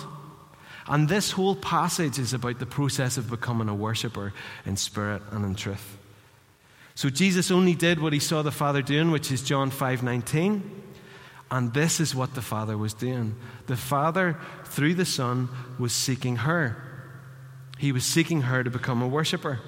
And 0.86 1.08
this 1.08 1.30
whole 1.32 1.56
passage 1.56 2.18
is 2.18 2.34
about 2.34 2.58
the 2.58 2.66
process 2.66 3.16
of 3.16 3.30
becoming 3.30 3.68
a 3.68 3.74
worshiper 3.74 4.32
in 4.66 4.76
spirit 4.76 5.22
and 5.30 5.44
in 5.44 5.54
truth. 5.54 5.96
So 6.94 7.10
Jesus 7.10 7.50
only 7.50 7.74
did 7.74 8.00
what 8.00 8.12
he 8.12 8.18
saw 8.18 8.42
the 8.42 8.52
Father 8.52 8.82
doing, 8.82 9.10
which 9.10 9.32
is 9.32 9.42
John 9.42 9.70
5:19. 9.70 10.62
And 11.50 11.72
this 11.72 12.00
is 12.00 12.14
what 12.14 12.34
the 12.34 12.42
Father 12.42 12.76
was 12.76 12.94
doing. 12.94 13.36
The 13.66 13.76
Father, 13.76 14.38
through 14.64 14.94
the 14.94 15.04
Son, 15.04 15.48
was 15.78 15.92
seeking 15.92 16.36
her. 16.36 16.76
He 17.78 17.92
was 17.92 18.04
seeking 18.04 18.42
her 18.42 18.62
to 18.64 18.70
become 18.70 19.02
a 19.02 19.08
worshiper. 19.08 19.60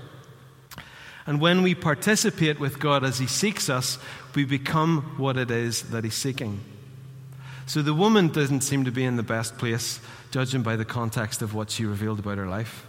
And 1.27 1.41
when 1.41 1.63
we 1.63 1.75
participate 1.75 2.61
with 2.61 2.79
God 2.79 3.05
as 3.05 3.19
He 3.19 3.27
seeks 3.27 3.69
us, 3.69 3.99
we 4.35 4.45
become 4.45 5.15
what 5.17 5.37
it 5.37 5.51
is 5.51 5.83
that 5.91 6.05
He's 6.05 6.15
seeking. 6.15 6.61
So 7.67 7.83
the 7.83 7.95
woman 7.95 8.29
doesn't 8.29 8.61
seem 8.61 8.85
to 8.85 8.93
be 8.93 9.05
in 9.05 9.17
the 9.17 9.25
best 9.25 9.59
place 9.59 9.99
judging 10.37 10.61
by 10.61 10.77
the 10.77 10.85
context 10.85 11.41
of 11.41 11.55
what 11.55 11.71
she 11.71 11.87
revealed 11.87 12.19
about 12.19 12.37
her 12.37 12.47
life. 12.47 12.85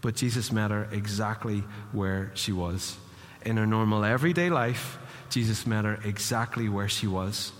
But 0.00 0.14
Jesus 0.14 0.52
met 0.52 0.70
her 0.70 0.86
exactly 0.92 1.64
where 1.90 2.30
she 2.34 2.52
was. 2.52 2.96
In 3.44 3.56
her 3.56 3.66
normal 3.66 4.04
everyday 4.04 4.48
life, 4.48 4.96
Jesus 5.28 5.66
met 5.66 5.84
her 5.84 5.98
exactly 6.04 6.68
where 6.68 6.88
she 6.88 7.08
was. 7.08 7.50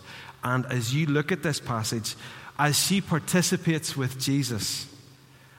And 0.44 0.64
as 0.66 0.94
you 0.94 1.06
look 1.06 1.32
at 1.32 1.42
this 1.42 1.58
passage, 1.58 2.14
as 2.60 2.78
she 2.78 3.00
participates 3.00 3.96
with 3.96 4.20
Jesus, 4.20 4.86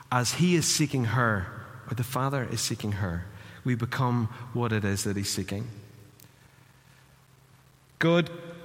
as 0.10 0.32
he 0.36 0.56
is 0.56 0.66
seeking 0.66 1.04
her, 1.04 1.46
or 1.92 1.96
the 1.96 2.04
Father 2.06 2.48
is 2.50 2.62
seeking 2.62 2.94
her, 2.94 3.26
we 3.66 3.76
become 3.76 4.30
what 4.54 4.72
it 4.72 4.86
is 4.86 5.04
that 5.04 5.18
he's 5.18 5.30
seeking. 5.30 5.68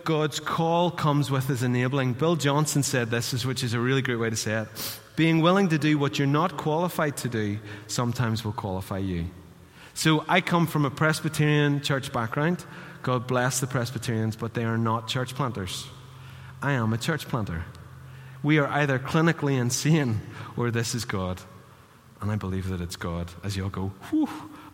God 0.04 0.20
God's 0.20 0.38
call 0.38 0.90
comes 0.90 1.30
with 1.30 1.48
his 1.48 1.62
enabling. 1.62 2.12
Bill 2.12 2.36
Johnson 2.36 2.82
said 2.82 3.10
this, 3.10 3.44
which 3.44 3.64
is 3.64 3.74
a 3.74 3.80
really 3.80 4.02
great 4.02 4.18
way 4.18 4.30
to 4.30 4.36
say 4.36 4.52
it. 4.52 4.68
Being 5.16 5.40
willing 5.40 5.70
to 5.70 5.78
do 5.78 5.98
what 5.98 6.18
you're 6.18 6.28
not 6.28 6.56
qualified 6.56 7.16
to 7.18 7.28
do 7.28 7.58
sometimes 7.86 8.44
will 8.44 8.52
qualify 8.52 8.98
you. 8.98 9.26
So 9.94 10.24
I 10.28 10.40
come 10.40 10.66
from 10.66 10.84
a 10.84 10.90
Presbyterian 10.90 11.80
church 11.80 12.12
background. 12.12 12.64
God 13.02 13.26
bless 13.26 13.60
the 13.60 13.66
Presbyterians, 13.66 14.36
but 14.36 14.54
they 14.54 14.64
are 14.64 14.78
not 14.78 15.08
church 15.08 15.34
planters. 15.34 15.86
I 16.62 16.72
am 16.72 16.92
a 16.92 16.98
church 16.98 17.26
planter. 17.26 17.64
We 18.42 18.58
are 18.58 18.68
either 18.68 18.98
clinically 18.98 19.58
insane 19.58 20.20
or 20.56 20.70
this 20.70 20.94
is 20.94 21.04
God. 21.04 21.40
and 22.20 22.30
I 22.30 22.36
believe 22.36 22.68
that 22.68 22.80
it's 22.80 22.96
God. 22.96 23.32
As 23.42 23.56
you 23.56 23.64
all 23.64 23.70
go, 23.70 23.92
whew, 24.10 24.28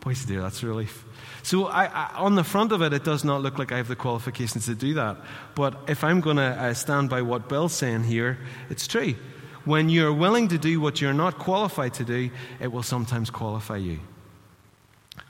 boys 0.07 0.25
dear, 0.25 0.41
that's 0.41 0.63
a 0.63 0.67
relief. 0.69 1.05
So 1.43 1.67
I, 1.67 1.87
I, 1.87 2.11
on 2.19 2.37
the 2.37 2.45
front 2.45 2.71
of 2.71 2.81
it, 2.81 2.93
it 2.93 3.03
does 3.03 3.25
not 3.25 3.43
look 3.43 3.59
like 3.59 3.73
I 3.73 3.79
have 3.79 3.89
the 3.89 3.97
qualifications 3.97 4.67
to 4.67 4.77
do 4.77 4.95
that. 4.95 5.17
But 5.57 5.77
if 5.89 6.05
I'm 6.05 6.21
going 6.21 6.37
to 6.37 6.45
uh, 6.45 6.75
stand 6.75 7.11
by 7.11 7.23
what 7.23 7.49
Bill's 7.49 7.73
saying 7.73 8.05
here, 8.05 8.39
it's 8.71 8.87
true. 8.87 9.17
When 9.65 9.89
you're 9.89 10.13
willing 10.13 10.47
to 10.49 10.59
do 10.59 10.81
what 10.81 11.01
you're 11.01 11.13
not 11.13 11.41
qualified 11.41 11.95
to 11.95 12.05
do, 12.05 12.31
it 12.61 12.69
will 12.71 12.85
sometimes 12.85 13.31
qualify 13.31 13.79
you. 13.79 13.99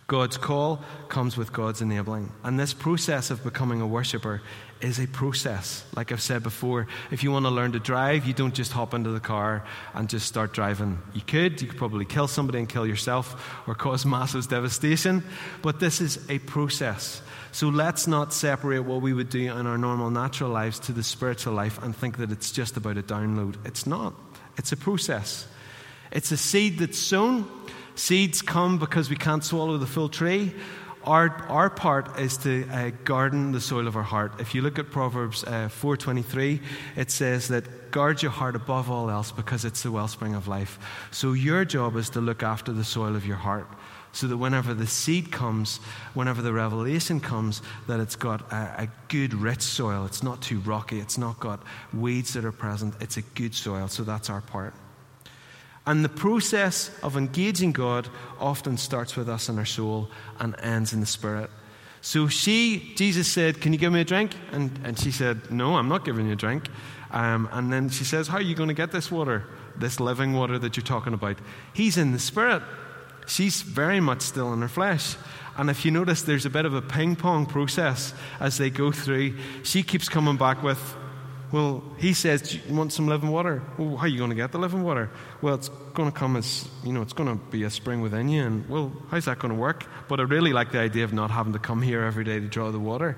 God's 0.09 0.37
call 0.37 0.85
comes 1.09 1.37
with 1.37 1.53
God's 1.53 1.83
enabling. 1.83 2.31
And 2.45 2.61
this 2.61 2.73
process 2.73 3.33
of 3.33 3.43
becoming 3.43 3.81
a 3.81 3.87
worshiper 3.87 4.41
is 4.81 5.01
a 5.01 5.09
process. 5.09 5.85
Like 5.97 6.13
I've 6.13 6.21
said 6.21 6.45
before, 6.45 6.87
if 7.11 7.25
you 7.25 7.33
want 7.33 7.45
to 7.47 7.51
learn 7.51 7.73
to 7.73 7.81
drive, 7.81 8.25
you 8.25 8.33
don't 8.33 8.55
just 8.55 8.71
hop 8.71 8.95
into 8.95 9.11
the 9.11 9.19
car 9.19 9.65
and 9.95 10.09
just 10.09 10.29
start 10.29 10.53
driving. 10.53 10.99
You 11.13 11.23
could, 11.23 11.61
you 11.61 11.67
could 11.67 11.79
probably 11.79 12.05
kill 12.05 12.29
somebody 12.29 12.61
and 12.61 12.69
kill 12.69 12.87
yourself 12.87 13.53
or 13.67 13.75
cause 13.75 14.07
massive 14.07 14.49
devastation, 14.49 15.25
but 15.61 15.81
this 15.81 16.01
is 16.01 16.25
a 16.31 16.39
process. 16.41 17.21
So 17.51 17.69
let's 17.69 18.07
not 18.07 18.33
separate 18.33 18.81
what 18.81 19.03
we 19.03 19.13
would 19.13 19.31
do 19.31 19.41
in 19.41 19.67
our 19.67 19.79
normal 19.79 20.11
natural 20.11 20.51
lives 20.51 20.79
to 20.81 20.93
the 20.93 21.03
spiritual 21.03 21.55
life 21.55 21.83
and 21.83 21.97
think 21.97 22.19
that 22.19 22.31
it's 22.31 22.53
just 22.53 22.77
about 22.77 22.97
a 22.97 23.03
download. 23.03 23.57
It's 23.67 23.89
not, 23.89 24.15
it's 24.57 24.71
a 24.71 24.77
process. 24.77 25.49
It's 26.13 26.31
a 26.31 26.37
seed 26.37 26.79
that's 26.79 26.99
sown 26.99 27.51
Seeds 27.97 28.43
come 28.43 28.79
because 28.79 29.11
we 29.11 29.17
can't 29.17 29.43
swallow 29.43 29.79
the 29.79 29.87
full 29.87 30.09
tree. 30.09 30.55
Our, 31.05 31.31
our 31.49 31.71
part 31.71 32.19
is 32.19 32.37
to 32.39 32.69
uh, 32.69 32.91
garden 33.05 33.53
the 33.53 33.61
soil 33.61 33.87
of 33.87 33.97
our 33.97 34.03
heart. 34.03 34.41
If 34.41 34.55
you 34.55 34.63
look 34.63 34.79
at 34.79 34.91
Proverbs 34.91 35.45
uh, 35.45 35.69
4.23, 35.69 36.61
it 36.97 37.11
says 37.11 37.49
that 37.49 37.93
guard 37.93 38.23
your 38.23 38.33
heart 38.33 38.57
above 38.57 38.91
all 38.91 39.09
else 39.09 39.31
because 39.31 39.65
it's 39.65 39.83
the 39.83 39.93
wellspring 39.93 40.35
of 40.35 40.49
life. 40.49 40.79
So 41.13 41.33
your 41.33 41.65
job 41.65 41.97
is 41.97 42.11
to 42.11 42.21
look 42.21 42.43
after 42.43 42.73
the 42.73 42.85
soil 42.85 43.17
of 43.17 43.25
your 43.25 43.37
heart 43.37 43.69
so 44.13 44.27
that 44.27 44.37
whenever 44.37 44.75
the 44.75 44.87
seed 44.87 45.31
comes, 45.31 45.77
whenever 46.15 46.43
the 46.43 46.53
revelation 46.53 47.21
comes, 47.21 47.63
that 47.87 48.01
it's 48.01 48.17
got 48.17 48.41
a, 48.53 48.83
a, 48.83 48.89
good, 49.09 49.33
rich 49.33 49.63
soil. 49.63 50.07
It's 50.07 50.23
not 50.23 50.43
too 50.43 50.59
rocky. 50.61 51.01
It's 51.01 51.19
not 51.19 51.39
got 51.39 51.63
weeds 51.95 52.33
that 52.35 52.45
are 52.45 52.53
present. 52.53 52.95
It's 53.01 53.17
a 53.17 53.23
good 53.23 53.55
soil. 53.55 53.89
So 53.89 54.03
that's 54.05 54.29
our 54.29 54.41
part. 54.41 54.75
And 55.87 56.05
the 56.05 56.09
process 56.09 56.91
of 57.03 57.17
engaging 57.17 57.73
God 57.73 58.09
often 58.41 58.77
starts 58.77 59.17
with 59.17 59.29
us 59.29 59.49
in 59.49 59.59
our 59.59 59.65
soul 59.65 60.11
and 60.41 60.59
ends 60.61 60.93
in 60.93 61.01
the 61.01 61.07
spirit. 61.07 61.49
So 62.01 62.29
she, 62.29 62.93
Jesus 62.97 63.29
said, 63.29 63.61
Can 63.61 63.73
you 63.73 63.79
give 63.79 63.93
me 63.93 64.01
a 64.01 64.05
drink? 64.05 64.37
And, 64.53 64.79
and 64.85 64.99
she 64.99 65.11
said, 65.11 65.51
No, 65.51 65.77
I'm 65.77 65.89
not 65.89 66.05
giving 66.05 66.27
you 66.27 66.33
a 66.33 66.37
drink. 66.37 66.69
Um, 67.11 67.49
and 67.53 67.73
then 67.73 67.89
she 67.89 68.05
says, 68.05 68.29
How 68.29 68.39
are 68.39 68.43
you 68.43 68.55
going 68.55 68.69
to 68.69 68.75
get 68.75 68.93
this 68.93 69.11
water, 69.11 69.45
this 69.77 70.01
living 70.01 70.33
water 70.33 70.59
that 70.59 70.77
you're 70.77 70.85
talking 70.85 71.15
about? 71.15 71.37
He's 71.73 71.97
in 71.97 72.13
the 72.13 72.19
spirit. 72.19 72.63
She's 73.27 73.63
very 73.63 74.01
much 74.01 74.23
still 74.23 74.53
in 74.53 74.61
her 74.63 74.69
flesh. 74.69 75.17
And 75.57 75.71
if 75.71 75.85
you 75.85 75.91
notice, 75.91 76.23
there's 76.23 76.47
a 76.47 76.51
bit 76.51 76.65
of 76.65 76.75
a 76.75 76.83
ping 76.83 77.17
pong 77.17 77.47
process 77.47 78.15
as 78.41 78.59
they 78.59 78.71
go 78.71 78.93
through. 78.93 79.37
She 79.63 79.83
keeps 79.83 80.09
coming 80.09 80.37
back 80.37 80.63
with, 80.63 80.97
well, 81.53 81.83
he 81.99 82.13
says, 82.13 82.43
Do 82.43 82.59
you 82.59 82.75
want 82.75 82.93
some 82.93 83.07
living 83.07 83.31
water? 83.31 83.63
Well, 83.79 83.97
how 83.97 84.05
are 84.05 84.09
you 84.09 84.19
going 84.19 84.31
to 84.31 84.37
get 84.37 84.53
the 84.53 84.59
living 84.59 84.83
water? 84.83 85.11
Well, 85.43 85.55
it's 85.55 85.69
going 85.95 86.11
to 86.11 86.17
come 86.17 86.37
as, 86.37 86.69
you 86.83 86.93
know, 86.93 87.03
it's 87.03 87.13
going 87.13 87.29
to 87.29 87.43
be 87.51 87.63
a 87.63 87.71
spring 87.71 88.01
within 88.01 88.29
you. 88.29 88.43
And, 88.43 88.69
well, 88.69 88.93
how's 89.11 89.27
that 89.27 89.39
going 89.39 89.55
to 89.55 89.59
work? 89.59 89.87
But 90.09 90.19
I 90.19 90.25
really 90.25 90.53
like 90.53 90.73
the 90.73 90.81
idea 90.81 91.05
of 91.05 91.13
not 91.13 91.31
having 91.31 91.53
to 91.53 91.59
come 91.59 91.83
here 91.83 92.03
every 92.03 92.25
day 92.25 92.41
to 92.41 92.47
draw 92.47 92.71
the 92.71 92.81
water. 92.81 93.17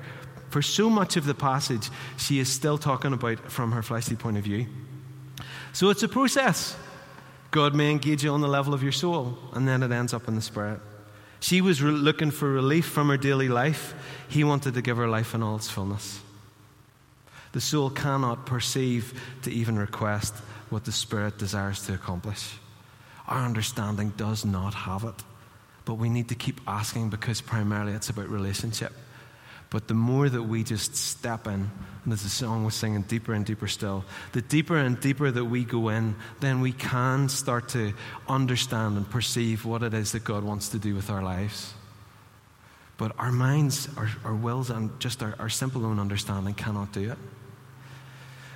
For 0.51 0.63
so 0.63 0.91
much 0.91 1.17
of 1.17 1.25
the 1.25 1.35
passage, 1.35 1.91
she 2.17 2.39
is 2.39 2.51
still 2.51 2.79
talking 2.79 3.13
about 3.13 3.51
from 3.51 3.73
her 3.73 3.83
fleshly 3.83 4.17
point 4.17 4.37
of 4.37 4.45
view. 4.45 4.67
So 5.73 5.91
it's 5.91 6.03
a 6.03 6.09
process. 6.09 6.77
God 7.51 7.75
may 7.75 7.91
engage 7.91 8.25
you 8.25 8.31
on 8.31 8.41
the 8.43 8.49
level 8.49 8.75
of 8.75 8.83
your 8.83 8.93
soul, 8.93 9.39
and 9.55 9.67
then 9.67 9.83
it 9.83 9.91
ends 9.91 10.13
up 10.13 10.29
in 10.29 10.35
the 10.35 10.43
spirit. 10.43 10.81
She 11.41 11.61
was 11.61 11.83
re- 11.83 11.93
looking 11.93 12.31
for 12.31 12.51
relief 12.51 12.87
from 12.87 13.09
her 13.09 13.17
daily 13.17 13.49
life. 13.49 13.95
He 14.29 14.45
wanted 14.45 14.75
to 14.75 14.83
give 14.83 14.97
her 14.97 15.09
life 15.09 15.35
in 15.35 15.43
all 15.43 15.57
its 15.57 15.71
fullness. 15.71 16.21
The 17.53 17.61
soul 17.61 17.91
cannot 17.91 18.47
perceive 18.47 19.21
to 19.43 19.51
even 19.51 19.79
request 19.79 20.35
what 20.71 20.85
the 20.85 20.93
Spirit 20.93 21.39
desires 21.39 21.87
to 21.87 21.95
accomplish. 21.95 22.57
Our 23.27 23.45
understanding 23.45 24.13
does 24.17 24.45
not 24.45 24.75
have 24.75 25.05
it. 25.05 25.15
But 25.85 25.95
we 25.95 26.11
need 26.11 26.29
to 26.29 26.35
keep 26.35 26.61
asking 26.67 27.09
because 27.09 27.41
primarily 27.41 27.95
it's 27.95 28.11
about 28.11 28.29
relationship. 28.29 28.93
But 29.71 29.89
the 29.89 29.95
more 29.95 30.29
that 30.29 30.43
we 30.43 30.65
just 30.65 30.95
step 30.95 31.47
in, 31.47 31.71
and 32.05 32.13
as 32.13 32.23
the 32.23 32.29
song 32.29 32.65
was 32.65 32.75
singing, 32.75 33.03
deeper 33.03 33.35
and 33.35 33.45
deeper 33.45 33.67
still, 33.67 34.05
the 34.33 34.41
deeper 34.41 34.77
and 34.77 34.99
deeper 34.99 35.31
that 35.31 35.45
we 35.45 35.65
go 35.65 35.91
in, 35.91 36.17
then 36.41 36.61
we 36.61 36.73
can 36.73 37.29
start 37.29 37.71
to 37.71 37.93
understand 38.29 38.97
and 38.97 39.09
perceive 39.09 39.67
what 39.67 39.83
it 39.83 39.93
is 39.93 40.13
that 40.13 40.25
God 40.25 40.43
wants 40.43 40.71
to 40.71 40.79
do 40.79 40.95
with 40.95 41.11
our 41.11 41.23
lives. 41.23 41.75
But 42.99 43.13
our 43.19 43.33
minds, 43.33 43.89
our, 43.97 44.11
our 44.25 44.35
wills, 44.35 44.71
and 44.71 44.99
just 45.01 45.23
our, 45.23 45.35
our 45.39 45.49
simple 45.49 45.87
own 45.87 45.99
understanding 45.99 46.55
cannot 46.55 46.93
do 46.93 47.13
it. 47.13 47.19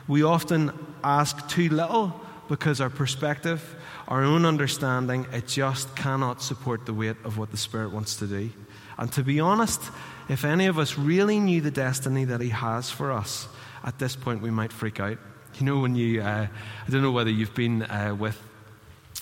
We 0.09 0.25
often 0.25 0.73
ask 1.03 1.49
too 1.49 1.69
little 1.69 2.21
because 2.49 2.81
our 2.81 2.91
perspective, 2.91 3.77
our 4.09 4.25
own 4.25 4.45
understanding, 4.45 5.27
it 5.33 5.47
just 5.47 5.95
cannot 5.95 6.43
support 6.43 6.87
the 6.87 6.93
weight 6.93 7.17
of 7.25 7.39
what 7.39 7.53
the 7.53 7.57
Spirit 7.57 7.93
wants 7.93 8.17
to 8.17 8.27
do. 8.27 8.51
And 8.99 9.11
to 9.13 9.23
be 9.23 9.41
honest, 9.41 9.81
if 10.29 10.45
any 10.45 10.67
of 10.67 10.79
us 10.79 10.99
really 10.99 11.39
knew 11.39 11.61
the 11.61 11.71
destiny 11.71 12.25
that 12.25 12.41
He 12.41 12.51
has 12.51 12.91
for 12.91 13.13
us, 13.13 13.49
at 13.85 13.99
this 13.99 14.17
point 14.17 14.43
we 14.43 14.51
might 14.51 14.73
freak 14.73 14.99
out. 15.01 15.19
You 15.59 15.67
know, 15.67 15.79
when 15.79 15.95
you, 15.95 16.21
uh, 16.21 16.47
I 16.87 16.91
don't 16.91 17.03
know 17.03 17.13
whether 17.13 17.31
you've 17.31 17.55
been 17.55 17.83
uh, 17.83 18.17
with 18.19 18.41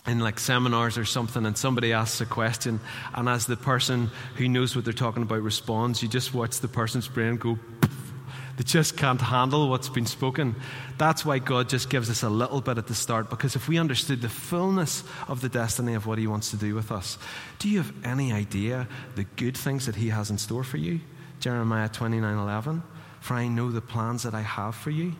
in 0.06 0.18
like 0.18 0.38
seminars 0.38 0.96
or 0.96 1.04
something 1.04 1.44
and 1.44 1.56
somebody 1.58 1.92
asks 1.92 2.20
a 2.20 2.26
question 2.26 2.80
and 3.14 3.28
as 3.28 3.46
the 3.46 3.56
person 3.56 4.10
who 4.36 4.48
knows 4.48 4.74
what 4.74 4.84
they're 4.84 4.94
talking 4.94 5.22
about 5.22 5.42
responds 5.42 6.02
you 6.02 6.08
just 6.08 6.32
watch 6.32 6.60
the 6.60 6.68
person's 6.68 7.06
brain 7.06 7.36
go 7.36 7.58
they 8.60 8.64
just 8.64 8.98
can't 8.98 9.22
handle 9.22 9.70
what's 9.70 9.88
been 9.88 10.04
spoken. 10.04 10.54
That's 10.98 11.24
why 11.24 11.38
God 11.38 11.70
just 11.70 11.88
gives 11.88 12.10
us 12.10 12.22
a 12.22 12.28
little 12.28 12.60
bit 12.60 12.76
at 12.76 12.88
the 12.88 12.94
start, 12.94 13.30
because 13.30 13.56
if 13.56 13.68
we 13.68 13.78
understood 13.78 14.20
the 14.20 14.28
fullness 14.28 15.02
of 15.28 15.40
the 15.40 15.48
destiny 15.48 15.94
of 15.94 16.06
what 16.06 16.18
He 16.18 16.26
wants 16.26 16.50
to 16.50 16.58
do 16.58 16.74
with 16.74 16.92
us, 16.92 17.16
do 17.58 17.70
you 17.70 17.78
have 17.78 17.94
any 18.04 18.34
idea 18.34 18.86
the 19.14 19.24
good 19.24 19.56
things 19.56 19.86
that 19.86 19.96
He 19.96 20.10
has 20.10 20.28
in 20.28 20.36
store 20.36 20.62
for 20.62 20.76
you? 20.76 21.00
Jeremiah 21.38 21.88
29 21.88 22.36
11. 22.36 22.82
For 23.20 23.32
I 23.32 23.48
know 23.48 23.70
the 23.70 23.80
plans 23.80 24.24
that 24.24 24.34
I 24.34 24.42
have 24.42 24.74
for 24.74 24.90
you 24.90 25.14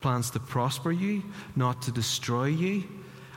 plans 0.00 0.32
to 0.32 0.40
prosper 0.40 0.90
you, 0.90 1.22
not 1.54 1.82
to 1.82 1.92
destroy 1.92 2.46
you. 2.46 2.82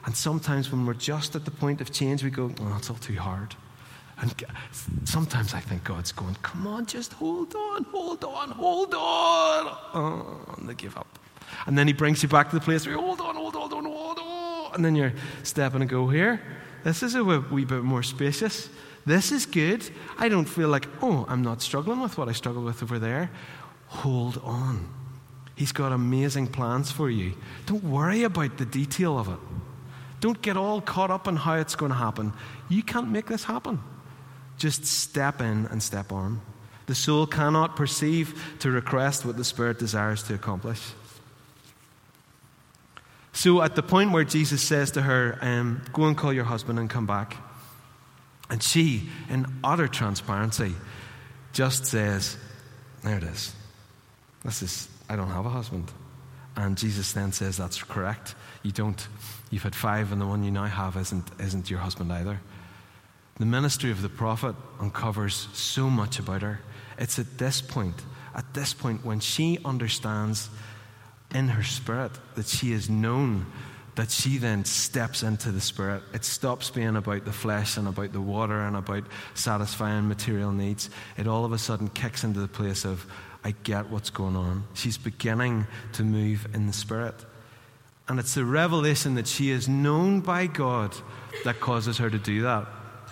And 0.06 0.16
sometimes 0.16 0.72
when 0.72 0.86
we're 0.86 0.94
just 0.94 1.36
at 1.36 1.46
the 1.46 1.52
point 1.52 1.82
of 1.82 1.92
change, 1.92 2.24
we 2.24 2.30
go, 2.30 2.52
oh, 2.62 2.76
it's 2.78 2.90
all 2.90 2.98
too 2.98 3.16
hard. 3.16 3.56
And 4.22 4.34
sometimes 5.04 5.54
I 5.54 5.60
think 5.60 5.84
God's 5.84 6.12
going, 6.12 6.36
come 6.42 6.68
on, 6.68 6.86
just 6.86 7.14
hold 7.14 7.54
on, 7.56 7.84
hold 7.86 8.24
on, 8.24 8.52
hold 8.52 8.94
on. 8.94 9.78
Oh, 9.94 10.56
and 10.58 10.70
they 10.70 10.74
give 10.74 10.96
up. 10.96 11.20
And 11.66 11.78
then 11.78 11.88
he 11.88 11.94
brings 11.94 12.24
you 12.24 12.30
back 12.30 12.50
to 12.52 12.56
the 12.56 12.62
place 12.62 12.86
where 12.86 12.96
you 12.96 13.02
hold 13.02 13.20
on, 13.20 13.36
hold 13.36 13.56
on, 13.56 13.70
hold 13.70 13.86
on, 13.86 13.92
hold 13.92 14.20
on. 14.20 14.76
And 14.76 14.86
then 14.86 14.96
you're 14.96 15.14
stepping 15.44 15.82
and 15.82 15.90
go 15.90 16.08
here. 16.08 16.42
This 16.84 17.04
is 17.04 17.16
a 17.16 17.24
wee 17.24 17.66
bit 17.66 17.84
more 17.84 18.04
spacious. 18.04 18.70
This 19.06 19.32
is 19.32 19.46
good. 19.46 19.90
I 20.18 20.30
don't 20.30 20.46
feel 20.46 20.70
like, 20.70 20.88
oh, 21.02 21.26
I'm 21.28 21.42
not 21.42 21.62
struggling 21.62 22.00
with 22.00 22.18
what 22.18 22.30
I 22.30 22.32
struggled 22.32 22.66
with 22.66 22.84
over 22.84 23.00
there. 23.00 23.32
Hold 23.88 24.38
on. 24.44 24.88
He's 25.56 25.72
got 25.72 25.92
amazing 25.92 26.48
plans 26.48 26.92
for 26.92 27.10
you. 27.10 27.34
Don't 27.66 27.84
worry 27.84 28.24
about 28.24 28.58
the 28.58 28.66
detail 28.66 29.18
of 29.18 29.30
it. 29.30 29.40
Don't 30.26 30.42
get 30.42 30.58
all 30.58 30.82
caught 30.82 31.12
up 31.12 31.28
in 31.28 31.36
how 31.36 31.54
it's 31.54 31.76
going 31.76 31.92
to 31.92 31.98
happen. 32.00 32.34
You 32.68 32.82
can't 32.82 33.12
make 33.12 33.28
this 33.28 33.44
happen. 33.44 33.80
Just 34.58 34.84
step 34.84 35.40
in 35.40 35.68
and 35.68 35.84
step 35.84 36.12
on. 36.12 36.42
The 36.88 36.96
soul 36.96 37.28
cannot 37.28 37.76
perceive 37.76 38.56
to 38.62 38.72
request 38.72 39.24
what 39.24 39.38
the 39.38 39.44
Spirit 39.44 39.78
desires 39.78 40.24
to 40.24 40.34
accomplish. 40.34 40.82
So, 43.34 43.62
at 43.62 43.76
the 43.76 43.84
point 43.84 44.14
where 44.14 44.24
Jesus 44.24 44.64
says 44.64 44.90
to 44.94 45.04
her, 45.04 45.38
um, 45.44 45.84
Go 45.94 46.06
and 46.06 46.18
call 46.18 46.34
your 46.34 46.46
husband 46.46 46.80
and 46.80 46.90
come 46.90 47.06
back, 47.06 47.38
and 48.50 48.64
she, 48.64 49.08
in 49.30 49.46
utter 49.64 49.88
transparency, 49.88 50.74
just 51.54 51.86
says, 51.86 52.36
There 53.04 53.18
it 53.18 53.24
is. 53.24 53.54
This 54.44 54.64
is, 54.64 54.88
I 55.08 55.18
don't 55.18 55.30
have 55.30 55.46
a 55.46 55.50
husband. 55.50 55.92
And 56.56 56.78
Jesus 56.78 57.12
then 57.12 57.32
says, 57.32 57.58
That's 57.58 57.82
correct. 57.84 58.36
You 58.64 58.72
don't. 58.72 59.08
You've 59.52 59.64
had 59.64 59.76
five, 59.76 60.12
and 60.12 60.22
the 60.22 60.26
one 60.26 60.44
you 60.44 60.52
now 60.52 60.66
have 60.66 60.96
isn't, 60.98 61.30
isn't 61.40 61.70
your 61.70 61.80
husband 61.80 62.12
either. 62.12 62.40
The 63.38 63.46
ministry 63.46 63.92
of 63.92 64.02
the 64.02 64.10
prophet 64.10 64.56
uncovers 64.80 65.48
so 65.54 65.90
much 65.90 66.20
about 66.20 66.42
her. 66.42 66.62
It's 66.98 67.20
at 67.20 67.38
this 67.38 67.62
point, 67.62 67.96
at 68.34 68.54
this 68.54 68.74
point, 68.74 69.06
when 69.06 69.20
she 69.20 69.60
understands 69.66 70.50
in 71.34 71.50
her 71.50 71.64
spirit 71.64 72.14
that 72.36 72.48
she 72.48 72.72
is 72.72 72.90
known, 72.90 73.46
that 73.96 74.12
she 74.12 74.38
then 74.38 74.64
steps 74.64 75.24
into 75.24 75.52
the 75.52 75.62
spirit. 75.62 76.04
It 76.14 76.24
stops 76.24 76.70
being 76.70 76.96
about 76.96 77.26
the 77.26 77.34
flesh 77.34 77.78
and 77.78 77.88
about 77.88 78.14
the 78.14 78.22
water 78.22 78.62
and 78.62 78.76
about 78.76 79.04
satisfying 79.34 80.08
material 80.08 80.52
needs. 80.52 80.90
It 81.18 81.28
all 81.28 81.46
of 81.46 81.52
a 81.52 81.58
sudden 81.58 81.90
kicks 81.90 82.24
into 82.24 82.40
the 82.40 82.48
place 82.48 82.86
of, 82.86 83.06
I 83.46 83.54
get 83.64 83.92
what's 83.92 84.10
going 84.10 84.36
on. 84.36 84.64
She's 84.74 84.98
beginning 84.98 85.68
to 85.94 86.04
move 86.04 86.48
in 86.56 86.66
the 86.66 86.74
spirit. 86.74 87.14
And 88.08 88.20
it's 88.20 88.34
the 88.34 88.44
revelation 88.44 89.14
that 89.16 89.28
she 89.28 89.52
is 89.52 89.70
known 89.70 90.22
by 90.22 90.48
God 90.48 90.96
that 91.44 91.60
causes 91.60 92.00
her 92.00 92.10
to 92.10 92.18
do 92.18 92.42
that. 92.42 92.66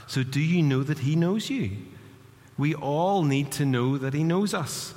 So, 0.08 0.24
do 0.24 0.42
you 0.42 0.64
know 0.64 0.82
that 0.82 1.00
He 1.00 1.16
knows 1.16 1.52
you? 1.52 1.78
We 2.58 2.74
all 2.74 3.22
need 3.22 3.52
to 3.54 3.66
know 3.66 4.00
that 4.00 4.16
He 4.16 4.24
knows 4.24 4.56
us. 4.56 4.96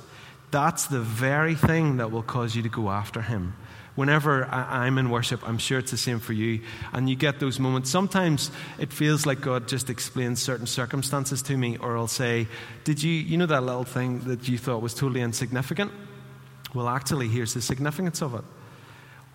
That's 0.57 0.87
the 0.87 1.01
very 1.01 1.53
thing 1.53 1.97
that 1.97 2.09
will 2.09 2.23
cause 2.23 2.55
you 2.55 2.63
to 2.63 2.69
go 2.69 2.89
after 2.89 3.21
Him. 3.21 3.53
Whenever 3.93 4.45
I'm 4.45 4.97
in 4.97 5.11
worship, 5.11 5.47
I'm 5.47 5.59
sure 5.59 5.77
it's 5.77 5.91
the 5.91 5.97
same 5.97 6.19
for 6.19 6.33
you, 6.33 6.61
and 6.93 7.07
you 7.07 7.15
get 7.15 7.39
those 7.39 7.59
moments. 7.59 7.91
Sometimes 7.91 8.49
it 8.79 8.91
feels 8.91 9.27
like 9.27 9.39
God 9.39 9.67
just 9.67 9.91
explains 9.91 10.41
certain 10.41 10.65
circumstances 10.65 11.43
to 11.43 11.55
me, 11.55 11.77
or 11.77 11.95
I'll 11.95 12.07
say, 12.07 12.47
Did 12.85 13.03
you, 13.03 13.11
you 13.11 13.37
know, 13.37 13.45
that 13.45 13.61
little 13.61 13.83
thing 13.83 14.21
that 14.21 14.49
you 14.49 14.57
thought 14.57 14.81
was 14.81 14.95
totally 14.95 15.21
insignificant? 15.21 15.91
Well, 16.73 16.87
actually, 16.87 17.27
here's 17.27 17.53
the 17.53 17.61
significance 17.61 18.23
of 18.23 18.33
it. 18.33 18.43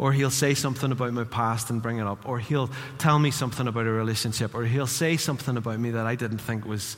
Or 0.00 0.12
he'll 0.12 0.28
say 0.28 0.54
something 0.54 0.90
about 0.90 1.12
my 1.12 1.22
past 1.22 1.70
and 1.70 1.80
bring 1.80 1.98
it 1.98 2.06
up. 2.08 2.28
Or 2.28 2.40
he'll 2.40 2.70
tell 2.98 3.20
me 3.20 3.30
something 3.30 3.68
about 3.68 3.86
a 3.86 3.92
relationship. 3.92 4.56
Or 4.56 4.64
he'll 4.64 4.88
say 4.88 5.16
something 5.16 5.56
about 5.56 5.78
me 5.78 5.92
that 5.92 6.04
I 6.04 6.16
didn't 6.16 6.38
think 6.38 6.64
was 6.64 6.96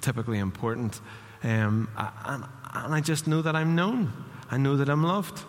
typically 0.00 0.38
important. 0.38 0.98
Um, 1.42 1.88
and, 2.24 2.44
and, 2.84 2.94
I 2.94 3.00
just 3.00 3.26
know 3.26 3.42
that 3.42 3.56
I'm 3.56 3.74
known. 3.74 4.12
I 4.50 4.56
know 4.56 4.76
that 4.76 4.88
I'm 4.88 5.02
loved. 5.02 5.42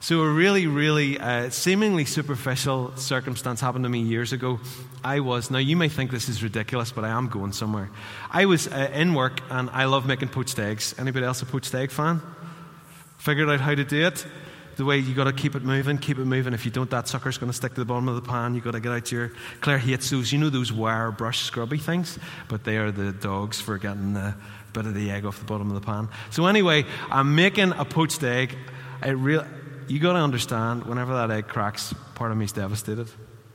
So, 0.00 0.20
a 0.20 0.32
really, 0.32 0.68
really 0.68 1.18
uh, 1.18 1.50
seemingly 1.50 2.04
superficial 2.04 2.96
circumstance 2.96 3.60
happened 3.60 3.84
to 3.84 3.88
me 3.88 4.00
years 4.00 4.32
ago. 4.32 4.60
I 5.02 5.20
was, 5.20 5.50
now 5.50 5.58
you 5.58 5.76
may 5.76 5.88
think 5.88 6.10
this 6.10 6.28
is 6.28 6.42
ridiculous, 6.42 6.92
but 6.92 7.04
I 7.04 7.08
am 7.08 7.28
going 7.28 7.52
somewhere. 7.52 7.90
I 8.30 8.46
was 8.46 8.68
uh, 8.68 8.90
in 8.94 9.14
work 9.14 9.40
and 9.50 9.68
I 9.70 9.86
love 9.86 10.06
making 10.06 10.28
poached 10.28 10.58
eggs. 10.58 10.94
Anybody 10.98 11.26
else 11.26 11.42
a 11.42 11.46
poached 11.46 11.74
egg 11.74 11.90
fan? 11.90 12.20
Figured 13.18 13.50
out 13.50 13.60
how 13.60 13.74
to 13.74 13.84
do 13.84 14.06
it? 14.06 14.24
the 14.78 14.84
way 14.84 14.96
you 14.96 15.12
got 15.12 15.24
to 15.24 15.32
keep 15.32 15.56
it 15.56 15.64
moving, 15.64 15.98
keep 15.98 16.20
it 16.20 16.24
moving. 16.24 16.54
If 16.54 16.64
you 16.64 16.70
don't, 16.70 16.88
that 16.90 17.08
sucker's 17.08 17.36
going 17.36 17.50
to 17.50 17.56
stick 17.56 17.74
to 17.74 17.80
the 17.80 17.84
bottom 17.84 18.08
of 18.08 18.14
the 18.14 18.22
pan. 18.22 18.54
You 18.54 18.60
got 18.60 18.70
to 18.70 18.80
get 18.80 18.92
out 18.92 19.10
your. 19.10 19.32
Claire 19.60 19.78
hates 19.78 20.08
those, 20.08 20.32
you 20.32 20.38
know, 20.38 20.50
those 20.50 20.72
wire 20.72 21.10
brush 21.10 21.40
scrubby 21.40 21.78
things, 21.78 22.16
but 22.46 22.62
they 22.62 22.76
are 22.76 22.92
the 22.92 23.10
dogs 23.10 23.60
for 23.60 23.76
getting 23.76 24.14
the 24.14 24.36
bit 24.72 24.86
of 24.86 24.94
the 24.94 25.10
egg 25.10 25.24
off 25.24 25.38
the 25.38 25.44
bottom 25.44 25.68
of 25.68 25.74
the 25.74 25.84
pan. 25.84 26.08
So 26.30 26.46
anyway, 26.46 26.84
I'm 27.10 27.34
making 27.34 27.72
a 27.72 27.84
poached 27.84 28.22
egg. 28.22 28.56
I 29.02 29.10
real, 29.10 29.46
you 29.86 29.98
got 29.98 30.14
to 30.14 30.18
understand. 30.18 30.84
Whenever 30.84 31.14
that 31.14 31.30
egg 31.30 31.48
cracks, 31.48 31.94
part 32.14 32.30
of 32.30 32.36
me 32.36 32.44
is 32.44 32.52
devastated. 32.52 33.08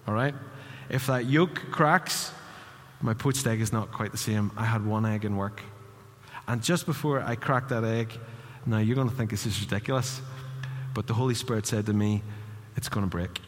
All 0.08 0.14
right, 0.14 0.36
if 0.90 1.08
that 1.08 1.26
yolk 1.26 1.72
cracks, 1.72 2.32
my 3.02 3.14
poached 3.14 3.46
egg 3.48 3.62
is 3.62 3.72
not 3.72 3.92
quite 3.92 4.12
the 4.12 4.18
same. 4.18 4.52
I 4.58 4.66
had 4.66 4.86
one 4.86 5.06
egg 5.06 5.26
in 5.26 5.38
work, 5.38 5.62
and 6.48 6.62
just 6.62 6.86
before 6.86 7.22
I 7.22 7.36
cracked 7.36 7.70
that 7.70 7.84
egg, 7.84 8.12
now 8.66 8.80
you're 8.80 8.96
going 8.96 9.10
to 9.10 9.16
think 9.16 9.30
this 9.30 9.46
is 9.46 9.60
ridiculous. 9.62 10.22
But 10.94 11.08
the 11.08 11.14
Holy 11.14 11.34
Spirit 11.34 11.66
said 11.66 11.86
to 11.88 11.94
me, 11.94 12.22
It's 12.76 12.90
going 12.90 13.06
to 13.06 13.10
break. 13.10 13.42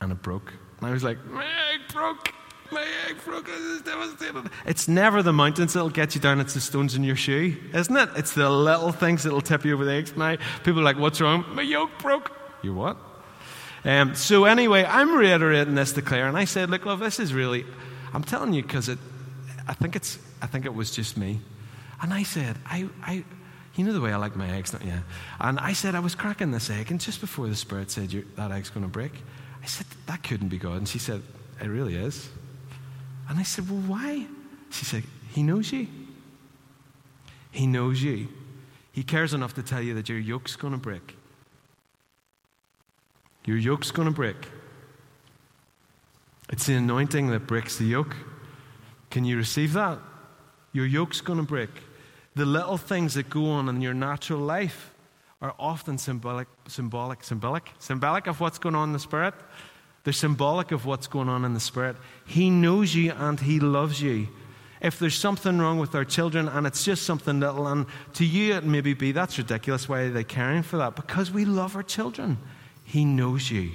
And 0.00 0.12
it 0.12 0.22
broke. 0.22 0.52
And 0.78 0.88
I 0.88 0.92
was 0.92 1.04
like, 1.04 1.24
My 1.26 1.44
egg 1.44 1.80
broke. 1.92 2.32
My 2.72 2.86
egg 3.08 3.22
broke. 3.24 3.46
This 3.46 3.60
is 3.60 3.82
devastating. 3.82 4.50
It's 4.64 4.88
never 4.88 5.22
the 5.22 5.32
mountains 5.32 5.74
that'll 5.74 5.90
get 5.90 6.14
you 6.14 6.20
down, 6.20 6.40
it's 6.40 6.54
the 6.54 6.60
stones 6.60 6.94
in 6.94 7.04
your 7.04 7.16
shoe, 7.16 7.56
isn't 7.74 7.96
it? 7.96 8.08
It's 8.16 8.32
the 8.32 8.48
little 8.48 8.92
things 8.92 9.24
that'll 9.24 9.42
tip 9.42 9.64
you 9.64 9.74
over 9.74 9.84
the 9.84 9.92
eggs. 9.92 10.16
Now, 10.16 10.36
people 10.64 10.80
are 10.80 10.84
like, 10.84 10.98
What's 10.98 11.20
wrong? 11.20 11.44
My 11.54 11.62
yoke 11.62 11.90
broke. 11.98 12.32
You 12.62 12.74
what? 12.74 12.96
Um, 13.84 14.14
so, 14.14 14.44
anyway, 14.44 14.84
I'm 14.84 15.14
reiterating 15.14 15.74
this 15.74 15.92
to 15.92 16.02
Claire, 16.02 16.28
and 16.28 16.36
I 16.36 16.44
said, 16.44 16.70
Look, 16.70 16.86
love, 16.86 17.00
this 17.00 17.20
is 17.20 17.34
really, 17.34 17.66
I'm 18.14 18.24
telling 18.24 18.54
you 18.54 18.62
because 18.62 18.88
it, 18.88 18.98
I 19.68 19.74
think 19.74 19.94
it's, 19.94 20.18
I 20.40 20.46
think 20.46 20.64
it 20.64 20.74
was 20.74 20.90
just 20.90 21.16
me. 21.16 21.40
And 22.00 22.14
I 22.14 22.22
said, 22.22 22.56
I, 22.64 22.88
I, 23.02 23.24
you 23.74 23.84
know 23.84 23.92
the 23.92 24.00
way 24.00 24.12
I 24.12 24.16
like 24.16 24.34
my 24.34 24.50
eggs, 24.50 24.70
don't 24.70 24.84
you? 24.84 25.02
And 25.40 25.58
I 25.58 25.72
said, 25.74 25.94
I 25.94 26.00
was 26.00 26.14
cracking 26.14 26.52
this 26.52 26.70
egg, 26.70 26.90
and 26.90 27.00
just 27.00 27.20
before 27.20 27.48
the 27.48 27.56
Spirit 27.56 27.90
said, 27.90 28.10
that 28.36 28.50
egg's 28.50 28.70
going 28.70 28.84
to 28.84 28.90
break, 28.90 29.12
I 29.62 29.66
said, 29.66 29.86
that 30.06 30.22
couldn't 30.22 30.48
be 30.48 30.58
God. 30.58 30.78
And 30.78 30.88
she 30.88 30.98
said, 30.98 31.22
it 31.60 31.68
really 31.68 31.96
is. 31.96 32.28
And 33.32 33.40
I 33.40 33.44
said, 33.44 33.70
well, 33.70 33.80
why? 33.86 34.26
She 34.68 34.84
said, 34.84 35.04
he 35.30 35.42
knows 35.42 35.72
you. 35.72 35.86
He 37.50 37.66
knows 37.66 38.02
you. 38.02 38.28
He 38.92 39.02
cares 39.02 39.32
enough 39.32 39.54
to 39.54 39.62
tell 39.62 39.80
you 39.80 39.94
that 39.94 40.10
your 40.10 40.18
yoke's 40.18 40.54
going 40.54 40.74
to 40.74 40.78
break. 40.78 41.16
Your 43.46 43.56
yoke's 43.56 43.90
going 43.90 44.06
to 44.06 44.12
break. 44.12 44.36
It's 46.50 46.66
the 46.66 46.74
anointing 46.74 47.28
that 47.30 47.46
breaks 47.46 47.78
the 47.78 47.86
yoke. 47.86 48.14
Can 49.08 49.24
you 49.24 49.38
receive 49.38 49.72
that? 49.72 49.98
Your 50.74 50.84
yoke's 50.84 51.22
going 51.22 51.38
to 51.38 51.46
break. 51.46 51.70
The 52.34 52.44
little 52.44 52.76
things 52.76 53.14
that 53.14 53.30
go 53.30 53.46
on 53.46 53.66
in 53.70 53.80
your 53.80 53.94
natural 53.94 54.40
life 54.40 54.92
are 55.40 55.54
often 55.58 55.96
symbolic, 55.96 56.48
symbolic, 56.68 57.24
symbolic, 57.24 57.70
symbolic 57.78 58.26
of 58.26 58.40
what's 58.40 58.58
going 58.58 58.74
on 58.74 58.90
in 58.90 58.92
the 58.92 58.98
spirit. 58.98 59.32
They're 60.04 60.12
symbolic 60.12 60.72
of 60.72 60.84
what's 60.84 61.06
going 61.06 61.28
on 61.28 61.44
in 61.44 61.54
the 61.54 61.60
spirit. 61.60 61.96
He 62.26 62.50
knows 62.50 62.94
you 62.94 63.12
and 63.12 63.38
he 63.38 63.60
loves 63.60 64.02
you. 64.02 64.28
If 64.80 64.98
there's 64.98 65.14
something 65.14 65.58
wrong 65.58 65.78
with 65.78 65.94
our 65.94 66.04
children 66.04 66.48
and 66.48 66.66
it's 66.66 66.84
just 66.84 67.04
something 67.04 67.38
little, 67.38 67.68
and 67.68 67.86
to 68.14 68.24
you 68.24 68.54
it 68.54 68.64
maybe 68.64 68.94
be 68.94 69.12
that's 69.12 69.38
ridiculous. 69.38 69.88
Why 69.88 70.00
are 70.00 70.10
they 70.10 70.24
caring 70.24 70.64
for 70.64 70.76
that? 70.78 70.96
Because 70.96 71.30
we 71.30 71.44
love 71.44 71.76
our 71.76 71.84
children. 71.84 72.38
He 72.84 73.04
knows 73.04 73.50
you. 73.50 73.70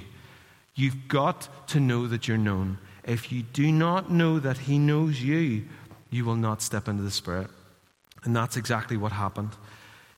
You've 0.74 1.08
got 1.08 1.48
to 1.68 1.80
know 1.80 2.06
that 2.06 2.28
you're 2.28 2.36
known. 2.36 2.78
If 3.04 3.32
you 3.32 3.42
do 3.42 3.72
not 3.72 4.10
know 4.12 4.38
that 4.38 4.58
He 4.58 4.78
knows 4.78 5.20
you, 5.22 5.64
you 6.10 6.24
will 6.26 6.36
not 6.36 6.60
step 6.60 6.88
into 6.88 7.02
the 7.02 7.10
Spirit. 7.10 7.48
And 8.24 8.36
that's 8.36 8.58
exactly 8.58 8.98
what 8.98 9.12
happened. 9.12 9.52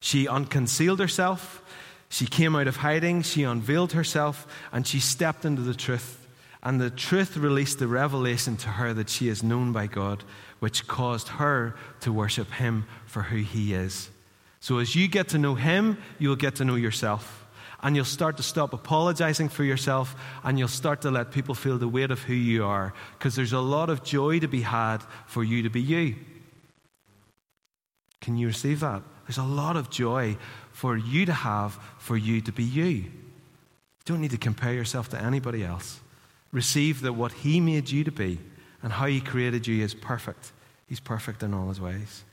She 0.01 0.27
unconcealed 0.27 0.99
herself, 0.99 1.63
she 2.11 2.27
came 2.27 2.57
out 2.57 2.67
of 2.67 2.77
hiding, 2.77 3.23
she 3.23 3.45
unveiled 3.45 3.93
herself, 3.93 4.47
and 4.73 4.85
she 4.85 4.99
stepped 4.99 5.45
into 5.45 5.63
the 5.63 5.75
truth. 5.75 6.27
And 6.63 6.81
the 6.81 6.91
truth 6.91 7.37
released 7.37 7.79
the 7.79 7.87
revelation 7.87 8.57
to 8.59 8.69
her 8.69 8.93
that 8.93 9.09
she 9.09 9.29
is 9.29 9.45
known 9.45 9.73
by 9.73 9.87
God, 9.87 10.25
which 10.59 10.89
caused 10.89 11.29
her 11.29 11.77
to 12.01 12.13
worship 12.13 12.51
Him 12.51 12.85
for 13.07 13.23
who 13.23 13.37
He 13.37 13.73
is. 13.73 14.11
So 14.59 14.79
as 14.79 14.95
you 14.95 15.07
get 15.07 15.29
to 15.29 15.39
know 15.39 15.55
Him, 15.55 15.99
you'll 16.19 16.37
get 16.37 16.57
to 16.57 16.65
know 16.65 16.75
yourself. 16.75 17.47
And 17.83 17.95
you'll 17.95 18.05
start 18.05 18.37
to 18.37 18.43
stop 18.43 18.75
apologizing 18.75 19.49
for 19.49 19.65
yourself, 19.65 20.15
and 20.43 20.59
you'll 20.59 20.69
start 20.69 21.03
to 21.03 21.11
let 21.13 21.31
people 21.31 21.55
feel 21.55 21.79
the 21.79 21.89
weight 21.89 22.11
of 22.11 22.21
who 22.25 22.35
you 22.35 22.65
are. 22.65 22.93
Because 23.19 23.37
there's 23.37 23.55
a 23.55 23.61
lot 23.61 23.89
of 23.89 24.03
joy 24.03 24.41
to 24.41 24.49
be 24.49 24.63
had 24.63 24.99
for 25.27 25.45
you 25.45 25.63
to 25.63 25.71
be 25.71 25.81
you. 25.81 26.17
Can 28.21 28.37
you 28.37 28.49
receive 28.49 28.81
that? 28.81 29.03
There's 29.27 29.39
a 29.39 29.45
lot 29.45 29.77
of 29.77 29.91
joy 29.91 30.37
for 30.81 30.97
you 30.97 31.27
to 31.27 31.33
have, 31.35 31.79
for 31.99 32.17
you 32.17 32.41
to 32.41 32.51
be 32.51 32.65
you. 32.65 32.87
You 32.87 33.11
don't 34.07 34.23
need 34.23 34.31
to 34.31 34.39
compare 34.39 34.73
yourself 34.73 35.11
to 35.11 35.23
anybody 35.23 35.63
else. 35.63 36.01
Receive 36.53 37.03
that 37.03 37.13
what 37.13 37.33
He 37.33 37.61
made 37.61 37.91
you 37.91 38.03
to 38.03 38.11
be 38.11 38.39
and 38.83 38.91
how 38.91 39.05
He 39.05 39.21
created 39.21 39.67
you 39.67 39.85
is 39.85 39.93
perfect. 39.93 40.53
He's 40.87 40.99
perfect 40.99 41.43
in 41.43 41.53
all 41.53 41.69
His 41.69 41.83
ways. 41.83 42.25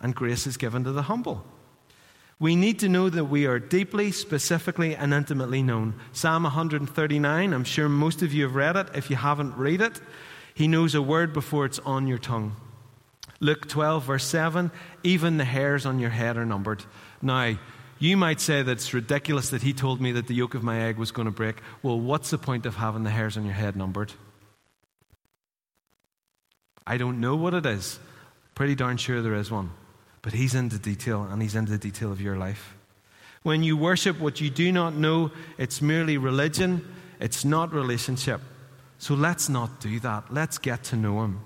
And 0.00 0.16
grace 0.16 0.48
is 0.48 0.56
given 0.56 0.82
to 0.82 0.90
the 0.90 1.02
humble. 1.02 1.46
We 2.40 2.56
need 2.56 2.80
to 2.80 2.88
know 2.88 3.08
that 3.08 3.26
we 3.26 3.46
are 3.46 3.60
deeply, 3.60 4.10
specifically, 4.10 4.96
and 4.96 5.14
intimately 5.14 5.62
known. 5.62 5.94
Psalm 6.10 6.42
139, 6.42 7.52
I'm 7.52 7.62
sure 7.62 7.88
most 7.88 8.20
of 8.20 8.34
you 8.34 8.42
have 8.42 8.56
read 8.56 8.74
it. 8.74 8.88
If 8.96 9.10
you 9.10 9.16
haven't, 9.16 9.56
read 9.56 9.80
it. 9.80 10.00
He 10.54 10.66
knows 10.66 10.96
a 10.96 11.02
word 11.02 11.32
before 11.32 11.66
it's 11.66 11.78
on 11.78 12.08
your 12.08 12.18
tongue. 12.18 12.56
Luke 13.38 13.68
12, 13.68 14.02
verse 14.02 14.24
7 14.24 14.72
even 15.04 15.36
the 15.36 15.44
hairs 15.44 15.86
on 15.86 16.00
your 16.00 16.10
head 16.10 16.36
are 16.36 16.44
numbered. 16.44 16.84
Now, 17.22 17.56
you 18.02 18.16
might 18.16 18.40
say 18.40 18.62
that 18.62 18.72
it's 18.72 18.92
ridiculous 18.92 19.50
that 19.50 19.62
he 19.62 19.72
told 19.72 20.00
me 20.00 20.10
that 20.12 20.26
the 20.26 20.34
yolk 20.34 20.54
of 20.54 20.64
my 20.64 20.80
egg 20.82 20.96
was 20.96 21.12
going 21.12 21.26
to 21.26 21.32
break. 21.32 21.56
Well, 21.84 22.00
what's 22.00 22.30
the 22.30 22.38
point 22.38 22.66
of 22.66 22.74
having 22.74 23.04
the 23.04 23.10
hairs 23.10 23.36
on 23.36 23.44
your 23.44 23.54
head 23.54 23.76
numbered? 23.76 24.12
I 26.84 26.96
don't 26.96 27.20
know 27.20 27.36
what 27.36 27.54
it 27.54 27.64
is. 27.64 28.00
Pretty 28.56 28.74
darn 28.74 28.96
sure 28.96 29.22
there 29.22 29.36
is 29.36 29.52
one. 29.52 29.70
But 30.20 30.32
he's 30.32 30.56
into 30.56 30.80
detail, 30.80 31.22
and 31.22 31.40
he's 31.40 31.54
into 31.54 31.70
the 31.70 31.78
detail 31.78 32.10
of 32.10 32.20
your 32.20 32.36
life. 32.36 32.74
When 33.44 33.62
you 33.62 33.76
worship 33.76 34.18
what 34.18 34.40
you 34.40 34.50
do 34.50 34.72
not 34.72 34.96
know, 34.96 35.30
it's 35.56 35.80
merely 35.80 36.18
religion, 36.18 36.84
it's 37.20 37.44
not 37.44 37.72
relationship. 37.72 38.40
So 38.98 39.14
let's 39.14 39.48
not 39.48 39.80
do 39.80 40.00
that. 40.00 40.32
Let's 40.32 40.58
get 40.58 40.82
to 40.84 40.96
know 40.96 41.22
him. 41.22 41.40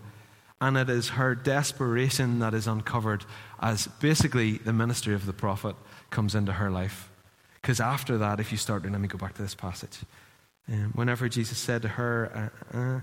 And 0.59 0.79
it 0.79 0.88
is 0.88 1.11
her 1.11 1.35
desperation 1.35 2.38
that 2.38 2.55
is 2.55 2.66
uncovered 2.66 3.27
as 3.61 3.88
basically 4.01 4.57
the 4.57 4.73
ministry 4.73 5.14
of 5.14 5.27
the 5.27 5.35
prophet 5.35 5.77
comes 6.11 6.35
into 6.35 6.53
her 6.53 6.71
life. 6.71 7.11
Because 7.55 7.81
after 7.81 8.19
that, 8.19 8.40
if 8.40 8.53
you 8.53 8.59
start, 8.59 8.85
let 8.85 9.01
me 9.01 9.09
go 9.09 9.19
back 9.19 9.35
to 9.35 9.42
this 9.42 9.55
passage. 9.55 9.99
Um, 10.69 10.92
whenever 10.95 11.29
Jesus 11.29 11.59
said 11.59 11.83
to 11.83 11.88
her, 11.88 12.51
uh, 12.73 12.77
uh, 12.77 13.01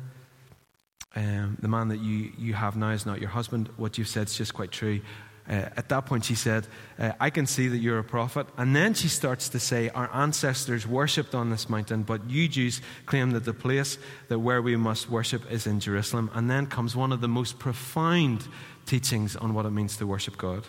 um, 1.15 1.57
The 1.61 1.67
man 1.67 1.89
that 1.89 1.99
you, 1.99 2.31
you 2.37 2.53
have 2.53 2.75
now 2.75 2.89
is 2.89 3.05
not 3.05 3.19
your 3.19 3.29
husband, 3.29 3.69
what 3.77 3.97
you've 3.97 4.07
said 4.07 4.27
is 4.27 4.37
just 4.37 4.53
quite 4.53 4.71
true. 4.71 5.01
Uh, 5.47 5.67
at 5.75 5.89
that 5.89 6.05
point, 6.05 6.23
she 6.23 6.35
said, 6.35 6.65
uh, 6.97 7.11
I 7.19 7.29
can 7.29 7.45
see 7.45 7.67
that 7.67 7.77
you're 7.77 7.99
a 7.99 8.03
prophet. 8.03 8.47
And 8.57 8.73
then 8.73 8.93
she 8.93 9.09
starts 9.09 9.49
to 9.49 9.59
say, 9.59 9.89
Our 9.89 10.09
ancestors 10.13 10.87
worshipped 10.87 11.35
on 11.35 11.49
this 11.49 11.69
mountain, 11.69 12.03
but 12.03 12.29
you 12.29 12.47
Jews 12.47 12.81
claim 13.05 13.31
that 13.31 13.43
the 13.43 13.53
place 13.53 13.97
that 14.29 14.39
where 14.39 14.61
we 14.61 14.77
must 14.77 15.09
worship 15.09 15.51
is 15.51 15.67
in 15.67 15.81
Jerusalem. 15.81 16.31
And 16.33 16.49
then 16.49 16.67
comes 16.67 16.95
one 16.95 17.11
of 17.11 17.19
the 17.19 17.27
most 17.27 17.59
profound 17.59 18.47
teachings 18.85 19.35
on 19.35 19.53
what 19.53 19.65
it 19.65 19.71
means 19.71 19.97
to 19.97 20.07
worship 20.07 20.37
God. 20.37 20.65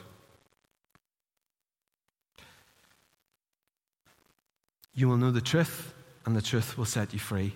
You 4.94 5.08
will 5.08 5.16
know 5.16 5.30
the 5.30 5.40
truth, 5.40 5.92
and 6.24 6.36
the 6.36 6.42
truth 6.42 6.78
will 6.78 6.84
set 6.84 7.12
you 7.12 7.18
free. 7.18 7.54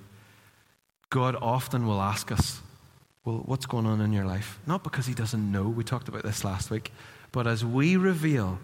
God 1.11 1.37
often 1.41 1.87
will 1.87 2.01
ask 2.01 2.33
us, 2.33 2.61
Well, 3.25 3.43
what's 3.47 3.67
going 3.67 3.87
on 3.87 4.01
in 4.01 4.13
your 4.13 4.25
life? 4.25 4.59
Not 4.67 4.83
because 4.83 5.07
He 5.07 5.15
doesn't 5.15 5.51
know, 5.53 5.69
we 5.69 5.85
talked 5.85 6.09
about 6.09 6.25
this 6.25 6.45
last 6.45 6.71
week, 6.71 6.93
but 7.33 7.47
as 7.47 7.65
we 7.65 7.97
reveal 7.97 8.59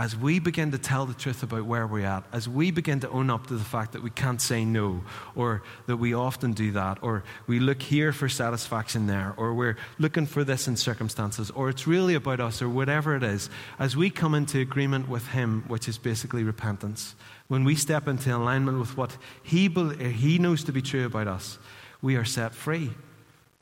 as 0.00 0.16
we 0.16 0.38
begin 0.38 0.70
to 0.70 0.78
tell 0.78 1.04
the 1.04 1.12
truth 1.12 1.42
about 1.42 1.66
where 1.66 1.86
we're 1.86 2.06
at, 2.06 2.24
as 2.32 2.48
we 2.48 2.70
begin 2.70 3.00
to 3.00 3.10
own 3.10 3.28
up 3.28 3.46
to 3.46 3.52
the 3.52 3.62
fact 3.62 3.92
that 3.92 4.02
we 4.02 4.08
can't 4.08 4.40
say 4.40 4.64
no, 4.64 5.02
or 5.36 5.62
that 5.88 5.98
we 5.98 6.14
often 6.14 6.54
do 6.54 6.72
that, 6.72 6.96
or 7.02 7.22
we 7.46 7.60
look 7.60 7.82
here 7.82 8.10
for 8.10 8.26
satisfaction 8.26 9.06
there, 9.06 9.34
or 9.36 9.52
we're 9.52 9.76
looking 9.98 10.24
for 10.24 10.42
this 10.42 10.66
in 10.66 10.74
circumstances, 10.74 11.50
or 11.50 11.68
it's 11.68 11.86
really 11.86 12.14
about 12.14 12.40
us, 12.40 12.62
or 12.62 12.68
whatever 12.70 13.14
it 13.14 13.22
is, 13.22 13.50
as 13.78 13.94
we 13.94 14.08
come 14.08 14.34
into 14.34 14.58
agreement 14.58 15.06
with 15.06 15.26
Him, 15.26 15.64
which 15.68 15.86
is 15.86 15.98
basically 15.98 16.44
repentance, 16.44 17.14
when 17.48 17.62
we 17.64 17.74
step 17.74 18.08
into 18.08 18.34
alignment 18.34 18.80
with 18.80 18.96
what 18.96 19.14
He, 19.42 19.68
he 19.68 20.38
knows 20.38 20.64
to 20.64 20.72
be 20.72 20.80
true 20.80 21.04
about 21.04 21.28
us, 21.28 21.58
we 22.00 22.16
are 22.16 22.24
set 22.24 22.54
free. 22.54 22.90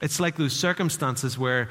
It's 0.00 0.20
like 0.20 0.36
those 0.36 0.52
circumstances 0.52 1.36
where 1.36 1.68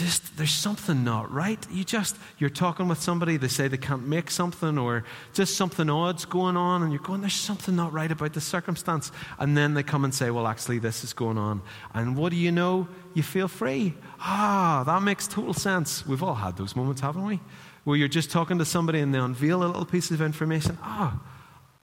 just 0.00 0.34
there's 0.38 0.50
something 0.50 1.04
not 1.04 1.30
right. 1.30 1.58
You 1.70 1.84
just 1.84 2.16
you're 2.38 2.48
talking 2.48 2.88
with 2.88 3.02
somebody, 3.02 3.36
they 3.36 3.48
say 3.48 3.68
they 3.68 3.76
can't 3.76 4.06
make 4.06 4.30
something, 4.30 4.78
or 4.78 5.04
just 5.34 5.56
something 5.56 5.90
odd's 5.90 6.24
going 6.24 6.56
on, 6.56 6.82
and 6.82 6.90
you're 6.90 7.02
going, 7.02 7.20
there's 7.20 7.34
something 7.34 7.76
not 7.76 7.92
right 7.92 8.10
about 8.10 8.32
the 8.32 8.40
circumstance. 8.40 9.12
And 9.38 9.56
then 9.56 9.74
they 9.74 9.82
come 9.82 10.04
and 10.04 10.14
say, 10.14 10.30
Well, 10.30 10.46
actually, 10.46 10.78
this 10.78 11.04
is 11.04 11.12
going 11.12 11.36
on. 11.36 11.60
And 11.92 12.16
what 12.16 12.30
do 12.30 12.36
you 12.36 12.50
know? 12.50 12.88
You 13.12 13.22
feel 13.22 13.46
free. 13.46 13.94
Ah, 14.20 14.84
that 14.86 15.02
makes 15.02 15.28
total 15.28 15.52
sense. 15.52 16.06
We've 16.06 16.22
all 16.22 16.34
had 16.34 16.56
those 16.56 16.74
moments, 16.74 17.02
haven't 17.02 17.26
we? 17.26 17.40
Where 17.84 17.96
you're 17.96 18.08
just 18.08 18.30
talking 18.30 18.58
to 18.58 18.64
somebody 18.64 19.00
and 19.00 19.14
they 19.14 19.18
unveil 19.18 19.62
a 19.62 19.66
little 19.66 19.84
piece 19.84 20.10
of 20.10 20.22
information. 20.22 20.78
Ah, 20.82 21.20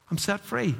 I'm 0.09 0.17
set 0.17 0.39
free. 0.39 0.75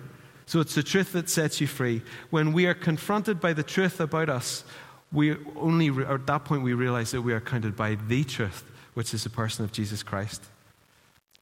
So 0.48 0.62
it's 0.62 0.74
the 0.74 0.84
truth 0.84 1.12
that 1.12 1.30
sets 1.30 1.60
you 1.60 1.68
free. 1.68 2.02
When 2.30 2.54
we 2.54 2.66
are 2.66 2.74
confronted 2.74 3.42
by 3.42 3.52
the 3.52 3.64
truth 3.64 4.00
about 4.00 4.30
us, 4.30 4.64
we 5.12 5.36
only, 5.56 5.90
at 6.06 6.26
that 6.28 6.46
point, 6.46 6.64
we 6.64 6.74
realize 6.74 7.12
that 7.12 7.22
we 7.22 7.34
are 7.34 7.40
counted 7.40 7.76
by 7.76 7.96
the 7.96 8.24
truth, 8.24 8.64
which 8.94 9.14
is 9.14 9.24
the 9.24 9.30
person 9.30 9.64
of 9.64 9.72
Jesus 9.72 10.04
Christ. 10.04 10.44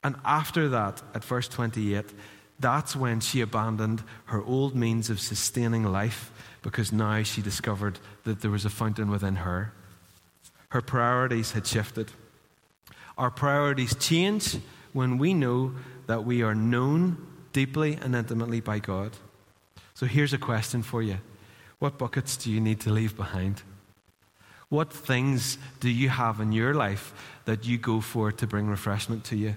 And 0.04 0.16
after 0.24 0.68
that, 0.68 1.02
at 1.14 1.24
verse 1.24 1.48
28, 1.48 2.04
that's 2.58 2.94
when 2.94 3.20
she 3.20 3.40
abandoned 3.40 4.02
her 4.26 4.42
old 4.42 4.74
means 4.74 5.10
of 5.10 5.20
sustaining 5.20 5.84
life 5.84 6.30
because 6.62 6.92
now 6.92 7.22
she 7.22 7.42
discovered 7.42 7.98
that 8.24 8.40
there 8.40 8.50
was 8.50 8.64
a 8.64 8.70
fountain 8.70 9.10
within 9.10 9.36
her. 9.36 9.72
Her 10.70 10.80
priorities 10.80 11.52
had 11.52 11.66
shifted. 11.66 12.12
Our 13.18 13.30
priorities 13.30 13.94
change 13.96 14.58
when 14.92 15.18
we 15.18 15.34
know 15.34 15.74
that 16.06 16.24
we 16.24 16.42
are 16.42 16.54
known 16.54 17.26
deeply 17.52 17.98
and 18.00 18.14
intimately 18.14 18.60
by 18.60 18.78
God. 18.78 19.12
So 19.94 20.06
here's 20.06 20.32
a 20.32 20.38
question 20.38 20.82
for 20.82 21.02
you 21.02 21.18
what 21.78 21.98
buckets 21.98 22.36
do 22.36 22.50
you 22.50 22.60
need 22.60 22.80
to 22.80 22.90
leave 22.90 23.16
behind? 23.16 23.62
What 24.68 24.92
things 24.92 25.58
do 25.80 25.88
you 25.88 26.08
have 26.08 26.40
in 26.40 26.52
your 26.52 26.74
life 26.74 27.12
that 27.44 27.66
you 27.66 27.78
go 27.78 28.00
for 28.00 28.32
to 28.32 28.46
bring 28.46 28.66
refreshment 28.68 29.24
to 29.24 29.36
you? 29.36 29.54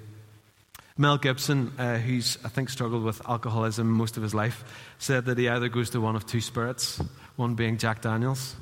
Mel 0.97 1.17
Gibson, 1.17 1.71
uh, 1.79 1.97
who's 1.97 2.38
I 2.43 2.49
think 2.49 2.69
struggled 2.69 3.03
with 3.03 3.27
alcoholism 3.27 3.89
most 3.89 4.17
of 4.17 4.23
his 4.23 4.34
life, 4.34 4.63
said 4.97 5.25
that 5.25 5.38
he 5.38 5.47
either 5.47 5.69
goes 5.69 5.89
to 5.91 6.01
one 6.01 6.15
of 6.15 6.25
two 6.25 6.41
spirits, 6.41 7.01
one 7.38 7.55
being 7.55 7.77
Jack 7.77 8.01
Daniels. 8.01 8.55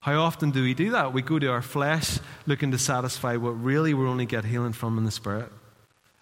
How 0.00 0.20
often 0.20 0.50
do 0.50 0.62
we 0.62 0.74
do 0.74 0.90
that? 0.90 1.12
We 1.12 1.22
go 1.22 1.38
to 1.38 1.50
our 1.50 1.62
flesh 1.62 2.18
looking 2.46 2.72
to 2.72 2.78
satisfy 2.78 3.36
what 3.36 3.52
really 3.52 3.94
we 3.94 4.06
only 4.06 4.26
get 4.26 4.44
healing 4.44 4.72
from 4.72 4.98
in 4.98 5.04
the 5.04 5.10
spirit. 5.10 5.50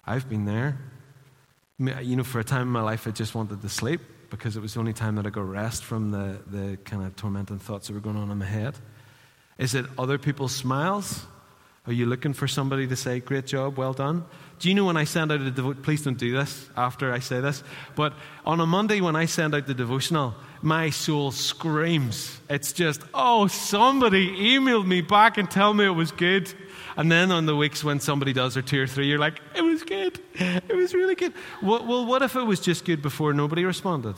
I've 0.07 0.29
been 0.29 0.45
there. 0.45 0.79
You 1.79 2.17
know, 2.17 2.23
for 2.23 2.39
a 2.39 2.45
time 2.45 2.63
in 2.63 2.69
my 2.69 2.83
life, 2.83 3.09
I 3.09 3.11
just 3.11 3.35
wanted 3.35 3.63
to 3.63 3.69
sleep 3.69 4.01
because 4.37 4.57
it 4.57 4.61
was 4.61 4.75
the 4.75 4.81
only 4.81 4.93
time 4.93 5.15
that 5.17 5.27
I 5.27 5.31
got 5.31 5.49
rest 5.49 5.85
from 5.85 6.11
the, 6.11 6.41
the 6.47 6.77
kind 6.85 7.05
of 7.05 7.15
tormenting 7.17 7.59
thoughts 7.59 7.87
that 7.87 7.95
were 7.95 8.01
going 8.01 8.17
on 8.17 8.31
in 8.31 8.39
my 8.39 8.45
head? 8.45 8.75
Is 9.59 9.75
it 9.75 9.87
other 9.97 10.19
people's 10.19 10.55
smiles? 10.55 11.27
Are 11.87 11.93
you 11.93 12.07
looking 12.07 12.33
for 12.33 12.49
somebody 12.49 12.87
to 12.87 12.97
say, 12.97 13.21
great 13.21 13.47
job, 13.47 13.77
well 13.77 13.93
done? 13.93 14.25
Do 14.59 14.69
you 14.71 14.75
know 14.75 14.87
when 14.87 14.97
I 14.97 15.05
send 15.05 15.31
out 15.31 15.41
a 15.43 15.51
devotional, 15.51 15.83
please 15.83 16.03
don't 16.03 16.17
do 16.17 16.33
this 16.33 16.71
after 16.77 17.13
I 17.13 17.19
say 17.19 17.41
this, 17.41 17.63
but 17.95 18.15
on 18.47 18.61
a 18.61 18.67
Monday 18.67 19.03
when 19.03 19.17
I 19.17 19.27
send 19.27 19.55
out 19.55 19.67
the 19.67 19.75
devotional, 19.75 20.35
my 20.63 20.89
soul 20.89 21.31
screams. 21.31 22.41
It's 22.49 22.73
just, 22.73 23.03
oh, 23.13 23.49
somebody 23.49 24.57
emailed 24.57 24.87
me 24.87 25.03
back 25.03 25.37
and 25.37 25.51
tell 25.51 25.75
me 25.75 25.85
it 25.85 25.91
was 25.91 26.11
good. 26.11 26.51
And 26.97 27.13
then 27.13 27.31
on 27.31 27.45
the 27.45 27.55
weeks 27.55 27.85
when 27.85 28.01
somebody 28.01 28.33
does 28.33 28.57
or 28.57 28.63
two 28.63 28.83
or 28.83 28.87
three, 28.87 29.07
you're 29.07 29.19
like, 29.19 29.41
it 29.55 29.61
was 29.61 29.83
good. 29.83 30.19
It 30.35 30.75
was 30.75 30.95
really 30.95 31.17
good. 31.17 31.35
Well, 31.63 31.85
well 31.87 32.07
what 32.07 32.23
if 32.23 32.35
it 32.35 32.45
was 32.45 32.61
just 32.61 32.87
good 32.87 33.03
before 33.03 33.35
nobody 33.35 33.65
responded? 33.65 34.15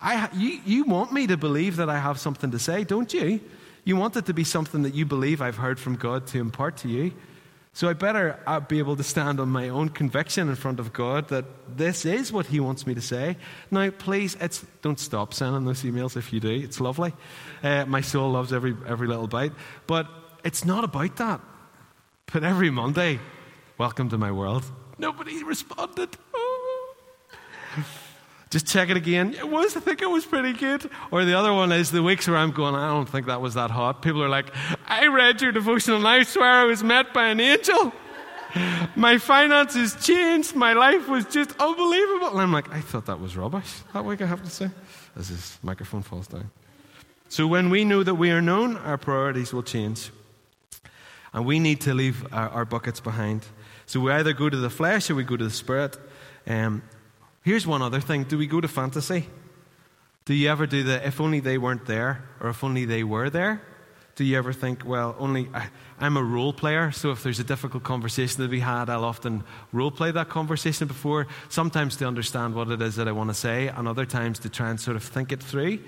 I, 0.00 0.28
you, 0.34 0.60
you 0.66 0.84
want 0.84 1.12
me 1.12 1.28
to 1.28 1.36
believe 1.36 1.76
that 1.76 1.88
I 1.88 1.98
have 1.98 2.18
something 2.18 2.50
to 2.50 2.58
say, 2.58 2.82
don't 2.82 3.12
you? 3.14 3.40
You 3.84 3.96
want 3.96 4.16
it 4.16 4.26
to 4.26 4.34
be 4.34 4.44
something 4.44 4.82
that 4.82 4.94
you 4.94 5.04
believe 5.04 5.42
I've 5.42 5.58
heard 5.58 5.78
from 5.78 5.96
God 5.96 6.26
to 6.28 6.40
impart 6.40 6.78
to 6.78 6.88
you. 6.88 7.12
So 7.74 7.88
I 7.88 7.92
better 7.92 8.38
uh, 8.46 8.60
be 8.60 8.78
able 8.78 8.96
to 8.96 9.02
stand 9.02 9.40
on 9.40 9.48
my 9.48 9.68
own 9.68 9.88
conviction 9.88 10.48
in 10.48 10.54
front 10.54 10.78
of 10.78 10.92
God 10.92 11.28
that 11.28 11.44
this 11.76 12.06
is 12.06 12.32
what 12.32 12.46
He 12.46 12.60
wants 12.60 12.86
me 12.86 12.94
to 12.94 13.00
say. 13.00 13.36
Now, 13.70 13.90
please, 13.90 14.36
don't 14.80 15.00
stop 15.00 15.34
sending 15.34 15.64
those 15.64 15.82
emails 15.82 16.16
if 16.16 16.32
you 16.32 16.38
do. 16.38 16.50
It's 16.50 16.80
lovely. 16.80 17.12
Uh, 17.64 17.84
my 17.84 18.00
soul 18.00 18.30
loves 18.30 18.52
every, 18.52 18.76
every 18.86 19.08
little 19.08 19.26
bite. 19.26 19.52
But 19.88 20.06
it's 20.44 20.64
not 20.64 20.84
about 20.84 21.16
that. 21.16 21.40
But 22.32 22.44
every 22.44 22.70
Monday, 22.70 23.18
welcome 23.76 24.08
to 24.10 24.18
my 24.18 24.30
world. 24.30 24.64
Nobody 24.96 25.42
responded. 25.42 26.16
Oh. 26.32 26.94
Just 28.54 28.68
check 28.68 28.88
it 28.88 28.96
again. 28.96 29.34
It 29.34 29.48
was, 29.48 29.76
I 29.76 29.80
think 29.80 30.00
it 30.00 30.08
was 30.08 30.24
pretty 30.24 30.52
good. 30.52 30.88
Or 31.10 31.24
the 31.24 31.34
other 31.34 31.52
one 31.52 31.72
is 31.72 31.90
the 31.90 32.04
weeks 32.04 32.28
where 32.28 32.36
I'm 32.36 32.52
going, 32.52 32.76
I 32.76 32.86
don't 32.86 33.08
think 33.08 33.26
that 33.26 33.40
was 33.40 33.54
that 33.54 33.72
hot. 33.72 34.00
People 34.00 34.22
are 34.22 34.28
like, 34.28 34.54
I 34.86 35.08
read 35.08 35.42
your 35.42 35.50
devotional 35.50 35.96
and 35.96 36.06
I 36.06 36.22
swear 36.22 36.48
I 36.48 36.62
was 36.62 36.80
met 36.80 37.12
by 37.12 37.30
an 37.30 37.40
angel. 37.40 37.92
My 38.94 39.18
finances 39.18 39.96
changed. 39.96 40.54
My 40.54 40.72
life 40.72 41.08
was 41.08 41.24
just 41.24 41.50
unbelievable. 41.58 42.28
And 42.28 42.42
I'm 42.42 42.52
like, 42.52 42.72
I 42.72 42.80
thought 42.80 43.06
that 43.06 43.18
was 43.18 43.36
rubbish 43.36 43.80
that 43.92 44.04
week, 44.04 44.22
I 44.22 44.26
have 44.26 44.44
to 44.44 44.50
say. 44.50 44.70
As 45.16 45.30
this 45.30 45.58
microphone 45.64 46.02
falls 46.02 46.28
down. 46.28 46.48
So 47.28 47.48
when 47.48 47.70
we 47.70 47.84
know 47.84 48.04
that 48.04 48.14
we 48.14 48.30
are 48.30 48.40
known, 48.40 48.76
our 48.76 48.98
priorities 48.98 49.52
will 49.52 49.64
change. 49.64 50.12
And 51.32 51.44
we 51.44 51.58
need 51.58 51.80
to 51.80 51.92
leave 51.92 52.24
our, 52.32 52.50
our 52.50 52.64
buckets 52.64 53.00
behind. 53.00 53.44
So 53.86 53.98
we 53.98 54.12
either 54.12 54.32
go 54.32 54.48
to 54.48 54.56
the 54.56 54.70
flesh 54.70 55.10
or 55.10 55.16
we 55.16 55.24
go 55.24 55.36
to 55.36 55.42
the 55.42 55.50
spirit. 55.50 55.98
Um, 56.46 56.84
here's 57.44 57.66
one 57.66 57.82
other 57.82 58.00
thing 58.00 58.24
do 58.24 58.36
we 58.36 58.46
go 58.48 58.60
to 58.60 58.68
fantasy? 58.68 59.28
Do 60.24 60.34
you 60.34 60.48
ever 60.48 60.66
do 60.66 60.82
the 60.82 61.06
if 61.06 61.20
only 61.20 61.40
they 61.40 61.58
weren't 61.58 61.86
there 61.86 62.24
or 62.40 62.48
if 62.48 62.64
only 62.64 62.86
they 62.86 63.04
were 63.04 63.30
there? 63.30 63.62
Do 64.16 64.24
you 64.24 64.38
ever 64.38 64.52
think, 64.52 64.84
well, 64.84 65.16
only 65.18 65.48
I, 65.52 65.68
am 66.00 66.16
a 66.16 66.22
role 66.22 66.52
player, 66.52 66.92
so 66.92 67.10
if 67.10 67.24
there's 67.24 67.40
a 67.40 67.44
difficult 67.44 67.82
conversation 67.82 68.42
to 68.42 68.48
be 68.48 68.60
had, 68.60 68.88
I'll 68.88 69.04
often 69.04 69.42
role 69.72 69.90
play 69.90 70.12
that 70.12 70.28
conversation 70.28 70.86
before, 70.86 71.26
sometimes 71.48 71.96
to 71.96 72.06
understand 72.06 72.54
what 72.54 72.70
it 72.70 72.80
is 72.80 72.94
that 72.94 73.08
I 73.08 73.12
want 73.12 73.30
to 73.30 73.34
say, 73.34 73.66
and 73.66 73.88
other 73.88 74.06
times 74.06 74.38
to 74.40 74.48
try 74.48 74.70
and 74.70 74.80
sort 74.80 74.96
of 74.96 75.02
think 75.02 75.32
it 75.32 75.42
through. 75.42 75.80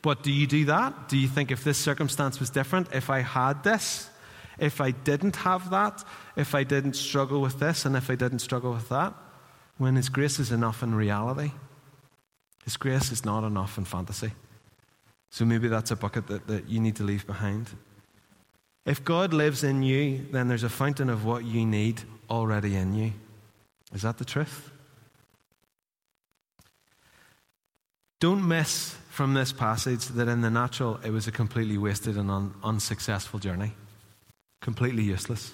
But 0.00 0.22
do 0.22 0.30
you 0.30 0.46
do 0.46 0.64
that? 0.66 1.08
Do 1.08 1.18
you 1.18 1.26
think 1.26 1.50
if 1.50 1.64
this 1.64 1.76
circumstance 1.76 2.38
was 2.38 2.50
different, 2.50 2.88
if 2.92 3.10
I 3.10 3.20
had 3.20 3.64
this, 3.64 4.08
if 4.58 4.80
I 4.80 4.92
didn't 4.92 5.36
have 5.36 5.70
that, 5.70 6.04
if 6.36 6.54
I 6.54 6.62
didn't 6.62 6.94
struggle 6.94 7.40
with 7.40 7.58
this, 7.58 7.84
and 7.84 7.96
if 7.96 8.10
I 8.10 8.14
didn't 8.14 8.40
struggle 8.40 8.72
with 8.72 8.88
that, 8.90 9.14
when 9.82 9.96
His 9.96 10.08
grace 10.08 10.38
is 10.38 10.52
enough 10.52 10.82
in 10.82 10.94
reality. 10.94 11.52
His 12.64 12.76
grace 12.76 13.10
is 13.10 13.24
not 13.24 13.44
enough 13.44 13.76
in 13.78 13.84
fantasy. 13.84 14.32
So 15.30 15.44
maybe 15.44 15.68
that's 15.68 15.90
a 15.90 15.96
bucket 15.96 16.26
that, 16.28 16.46
that 16.46 16.68
you 16.68 16.78
need 16.78 16.96
to 16.96 17.02
leave 17.02 17.26
behind. 17.26 17.70
If 18.86 19.04
God 19.04 19.32
lives 19.32 19.64
in 19.64 19.82
you, 19.82 20.26
then 20.30 20.48
there's 20.48 20.62
a 20.62 20.68
fountain 20.68 21.10
of 21.10 21.24
what 21.24 21.44
you 21.44 21.66
need 21.66 22.02
already 22.30 22.76
in 22.76 22.94
you. 22.94 23.12
Is 23.92 24.02
that 24.02 24.18
the 24.18 24.24
truth? 24.24 24.70
Don't 28.20 28.46
miss 28.46 28.96
from 29.10 29.34
this 29.34 29.52
passage 29.52 30.06
that 30.06 30.28
in 30.28 30.42
the 30.42 30.50
natural 30.50 31.00
it 31.04 31.10
was 31.10 31.26
a 31.26 31.32
completely 31.32 31.76
wasted 31.76 32.16
and 32.16 32.30
un- 32.30 32.54
unsuccessful 32.62 33.40
journey 33.40 33.72
completely 34.62 35.02
useless. 35.02 35.52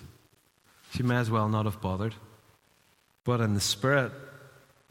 She 0.94 1.02
may 1.02 1.16
as 1.16 1.30
well 1.30 1.48
not 1.48 1.64
have 1.64 1.80
bothered. 1.80 2.14
But 3.24 3.40
in 3.40 3.54
the 3.54 3.60
spirit, 3.60 4.12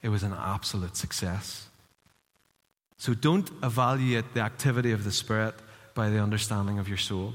it 0.01 0.09
was 0.09 0.23
an 0.23 0.33
absolute 0.33 0.95
success. 0.95 1.67
So 2.97 3.13
don't 3.13 3.49
evaluate 3.63 4.33
the 4.33 4.41
activity 4.41 4.91
of 4.91 5.03
the 5.03 5.11
spirit 5.11 5.55
by 5.93 6.09
the 6.09 6.19
understanding 6.19 6.79
of 6.79 6.87
your 6.87 6.97
soul. 6.97 7.33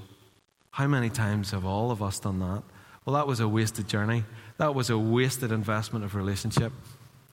How 0.70 0.86
many 0.86 1.10
times 1.10 1.50
have 1.50 1.64
all 1.64 1.90
of 1.90 2.02
us 2.02 2.18
done 2.18 2.38
that? 2.40 2.62
Well, 3.04 3.14
that 3.14 3.26
was 3.26 3.40
a 3.40 3.48
wasted 3.48 3.88
journey. 3.88 4.24
That 4.58 4.74
was 4.74 4.90
a 4.90 4.98
wasted 4.98 5.52
investment 5.52 6.04
of 6.04 6.14
relationship. 6.14 6.72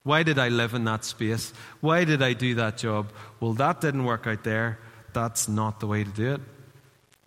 Why 0.04 0.24
did 0.24 0.39
I 0.39 0.50
live 0.50 0.74
in 0.74 0.86
that 0.86 1.06
space? 1.06 1.54
Why 1.82 2.04
did 2.04 2.22
I 2.22 2.34
do 2.34 2.56
that 2.56 2.78
job? 2.78 3.12
Well, 3.39 3.54
that 3.54 3.82
didn't 3.82 4.06
work 4.06 4.26
out 4.26 4.43
there. 4.43 4.80
That's 5.13 5.48
not 5.48 5.80
the 5.80 5.88
way 5.88 6.04
to 6.04 6.10
do 6.10 6.34
it. 6.34 6.41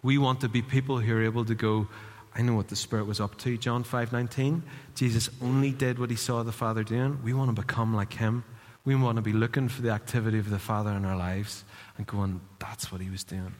We 0.03 0.19
want 0.19 0.41
to 0.41 0.49
be 0.49 0.63
people 0.63 0.99
who 0.99 1.15
are 1.15 1.23
able 1.23 1.45
to 1.45 1.55
go, 1.55 1.87
I 2.35 2.43
know 2.43 2.55
what 2.55 2.69
the 2.69 2.77
Spirit 2.77 3.07
was 3.07 3.21
up 3.21 3.37
to. 3.39 3.59
John 3.59 3.85
5:19. 3.85 4.63
Jesus 4.95 5.29
only 5.41 5.71
did 5.71 5.99
what 5.99 6.11
he 6.11 6.17
saw 6.17 6.43
the 6.43 6.53
Father 6.53 6.83
doing. 6.83 7.23
We 7.23 7.35
want 7.35 7.55
to 7.55 7.61
become 7.61 7.95
like 7.95 8.15
him. 8.15 8.45
We 8.85 8.95
want 8.95 9.17
to 9.17 9.23
be 9.23 9.33
looking 9.33 9.69
for 9.69 9.83
the 9.83 9.91
activity 9.91 10.39
of 10.39 10.51
the 10.51 10.59
Father 10.59 10.91
in 10.91 11.05
our 11.05 11.17
lives 11.17 11.65
and 11.97 12.07
going, 12.07 12.41
that's 12.59 12.91
what 12.91 13.01
he 13.01 13.11
was 13.11 13.23
doing. 13.23 13.55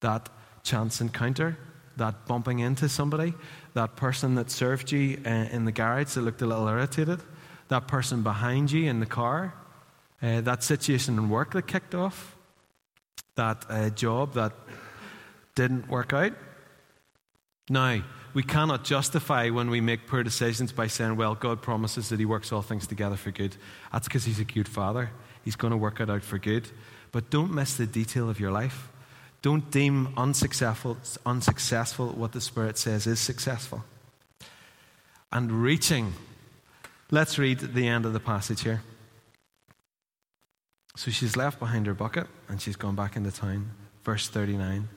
That 0.00 0.28
chance 0.62 1.00
encounter, 1.00 1.58
that 1.96 2.26
bumping 2.26 2.60
into 2.60 2.88
somebody, 2.88 3.34
that 3.74 3.96
person 3.96 4.34
that 4.36 4.50
served 4.50 4.90
you 4.90 5.20
uh, 5.26 5.28
in 5.28 5.66
the 5.66 5.72
garage 5.72 6.14
that 6.14 6.22
looked 6.22 6.40
a 6.40 6.46
little 6.46 6.68
irritated, 6.68 7.20
that 7.68 7.86
person 7.86 8.22
behind 8.22 8.72
you 8.72 8.88
in 8.88 9.00
the 9.00 9.06
car, 9.06 9.54
uh, 10.22 10.40
that 10.40 10.62
situation 10.62 11.18
in 11.18 11.28
work 11.28 11.52
that 11.52 11.66
kicked 11.66 11.94
off, 11.94 12.36
that 13.34 13.66
uh, 13.68 13.90
job 13.90 14.34
that 14.34 14.52
didn't 15.54 15.88
work 15.88 16.12
out. 16.12 16.32
Now, 17.68 18.02
we 18.34 18.42
cannot 18.42 18.84
justify 18.84 19.50
when 19.50 19.70
we 19.70 19.80
make 19.80 20.06
poor 20.06 20.22
decisions 20.22 20.72
by 20.72 20.86
saying, 20.86 21.16
well, 21.16 21.34
God 21.34 21.62
promises 21.62 22.08
that 22.08 22.18
He 22.18 22.24
works 22.24 22.52
all 22.52 22.62
things 22.62 22.86
together 22.86 23.16
for 23.16 23.30
good. 23.30 23.56
That's 23.92 24.08
because 24.08 24.24
He's 24.24 24.40
a 24.40 24.44
good 24.44 24.68
Father. 24.68 25.10
He's 25.44 25.56
going 25.56 25.72
to 25.72 25.76
work 25.76 26.00
it 26.00 26.10
out 26.10 26.22
for 26.22 26.38
good. 26.38 26.68
But 27.10 27.30
don't 27.30 27.52
miss 27.52 27.76
the 27.76 27.86
detail 27.86 28.30
of 28.30 28.40
your 28.40 28.50
life. 28.50 28.88
Don't 29.42 29.70
deem 29.70 30.14
unsuccessful, 30.16 30.96
unsuccessful 31.26 32.08
what 32.10 32.32
the 32.32 32.40
Spirit 32.40 32.78
says 32.78 33.06
is 33.06 33.20
successful. 33.20 33.84
And 35.30 35.50
reaching. 35.50 36.14
Let's 37.10 37.38
read 37.38 37.58
the 37.58 37.88
end 37.88 38.06
of 38.06 38.12
the 38.12 38.20
passage 38.20 38.62
here. 38.62 38.82
So 40.96 41.10
she's 41.10 41.36
left 41.36 41.58
behind 41.58 41.86
her 41.86 41.94
bucket 41.94 42.26
and 42.48 42.60
she's 42.60 42.76
gone 42.76 42.94
back 42.94 43.16
into 43.16 43.30
town. 43.30 43.72
Verse 44.04 44.28
39. 44.28 44.88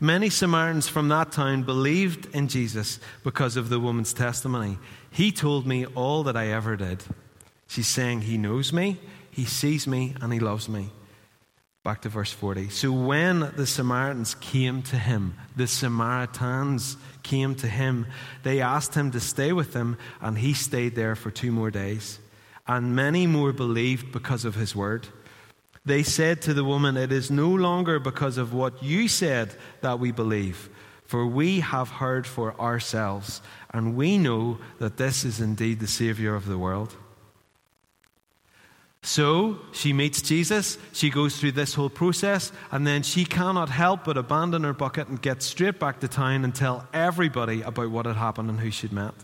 Many 0.00 0.30
Samaritans 0.30 0.88
from 0.88 1.08
that 1.08 1.32
town 1.32 1.62
believed 1.62 2.34
in 2.34 2.48
Jesus 2.48 2.98
because 3.22 3.56
of 3.56 3.68
the 3.68 3.80
woman's 3.80 4.12
testimony. 4.12 4.78
He 5.10 5.30
told 5.30 5.66
me 5.66 5.86
all 5.86 6.22
that 6.24 6.36
I 6.36 6.48
ever 6.48 6.76
did. 6.76 7.04
She's 7.66 7.88
saying, 7.88 8.22
He 8.22 8.36
knows 8.36 8.72
me, 8.72 8.98
He 9.30 9.44
sees 9.44 9.86
me, 9.86 10.14
and 10.20 10.32
He 10.32 10.40
loves 10.40 10.68
me. 10.68 10.90
Back 11.84 12.02
to 12.02 12.08
verse 12.08 12.32
40. 12.32 12.68
So 12.68 12.92
when 12.92 13.40
the 13.56 13.66
Samaritans 13.66 14.36
came 14.36 14.82
to 14.82 14.96
him, 14.96 15.34
the 15.56 15.66
Samaritans 15.66 16.96
came 17.24 17.56
to 17.56 17.66
him, 17.66 18.06
they 18.44 18.60
asked 18.60 18.94
him 18.94 19.10
to 19.10 19.18
stay 19.18 19.52
with 19.52 19.72
them, 19.72 19.98
and 20.20 20.38
he 20.38 20.54
stayed 20.54 20.94
there 20.94 21.16
for 21.16 21.32
two 21.32 21.50
more 21.50 21.72
days. 21.72 22.20
And 22.68 22.94
many 22.94 23.26
more 23.26 23.52
believed 23.52 24.12
because 24.12 24.44
of 24.44 24.54
his 24.54 24.76
word. 24.76 25.08
They 25.84 26.02
said 26.02 26.42
to 26.42 26.54
the 26.54 26.64
woman, 26.64 26.96
It 26.96 27.10
is 27.10 27.30
no 27.30 27.50
longer 27.50 27.98
because 27.98 28.38
of 28.38 28.54
what 28.54 28.82
you 28.82 29.08
said 29.08 29.54
that 29.80 29.98
we 29.98 30.12
believe, 30.12 30.70
for 31.04 31.26
we 31.26 31.60
have 31.60 31.88
heard 31.88 32.26
for 32.26 32.58
ourselves, 32.60 33.42
and 33.70 33.96
we 33.96 34.16
know 34.16 34.58
that 34.78 34.96
this 34.96 35.24
is 35.24 35.40
indeed 35.40 35.80
the 35.80 35.88
Savior 35.88 36.34
of 36.34 36.46
the 36.46 36.58
world. 36.58 36.94
So 39.04 39.58
she 39.72 39.92
meets 39.92 40.22
Jesus, 40.22 40.78
she 40.92 41.10
goes 41.10 41.36
through 41.36 41.52
this 41.52 41.74
whole 41.74 41.90
process, 41.90 42.52
and 42.70 42.86
then 42.86 43.02
she 43.02 43.24
cannot 43.24 43.68
help 43.68 44.04
but 44.04 44.16
abandon 44.16 44.62
her 44.62 44.72
bucket 44.72 45.08
and 45.08 45.20
get 45.20 45.42
straight 45.42 45.80
back 45.80 45.98
to 46.00 46.08
town 46.08 46.44
and 46.44 46.54
tell 46.54 46.86
everybody 46.94 47.62
about 47.62 47.90
what 47.90 48.06
had 48.06 48.14
happened 48.14 48.48
and 48.48 48.60
who 48.60 48.70
she'd 48.70 48.92
met. 48.92 49.14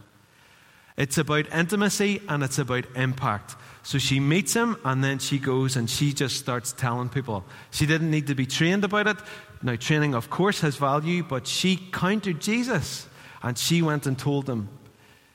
It's 0.98 1.16
about 1.16 1.46
intimacy 1.54 2.20
and 2.28 2.42
it's 2.42 2.58
about 2.58 2.84
impact. 2.96 3.54
So 3.84 3.98
she 3.98 4.18
meets 4.18 4.54
him 4.54 4.76
and 4.84 5.02
then 5.02 5.20
she 5.20 5.38
goes 5.38 5.76
and 5.76 5.88
she 5.88 6.12
just 6.12 6.36
starts 6.36 6.72
telling 6.72 7.08
people. 7.08 7.44
She 7.70 7.86
didn't 7.86 8.10
need 8.10 8.26
to 8.26 8.34
be 8.34 8.46
trained 8.46 8.82
about 8.82 9.06
it. 9.06 9.16
Now, 9.62 9.76
training, 9.76 10.16
of 10.16 10.28
course, 10.28 10.60
has 10.62 10.76
value, 10.76 11.22
but 11.22 11.46
she 11.46 11.76
countered 11.76 12.40
Jesus 12.40 13.06
and 13.44 13.56
she 13.56 13.80
went 13.80 14.08
and 14.08 14.18
told 14.18 14.46
them. 14.46 14.70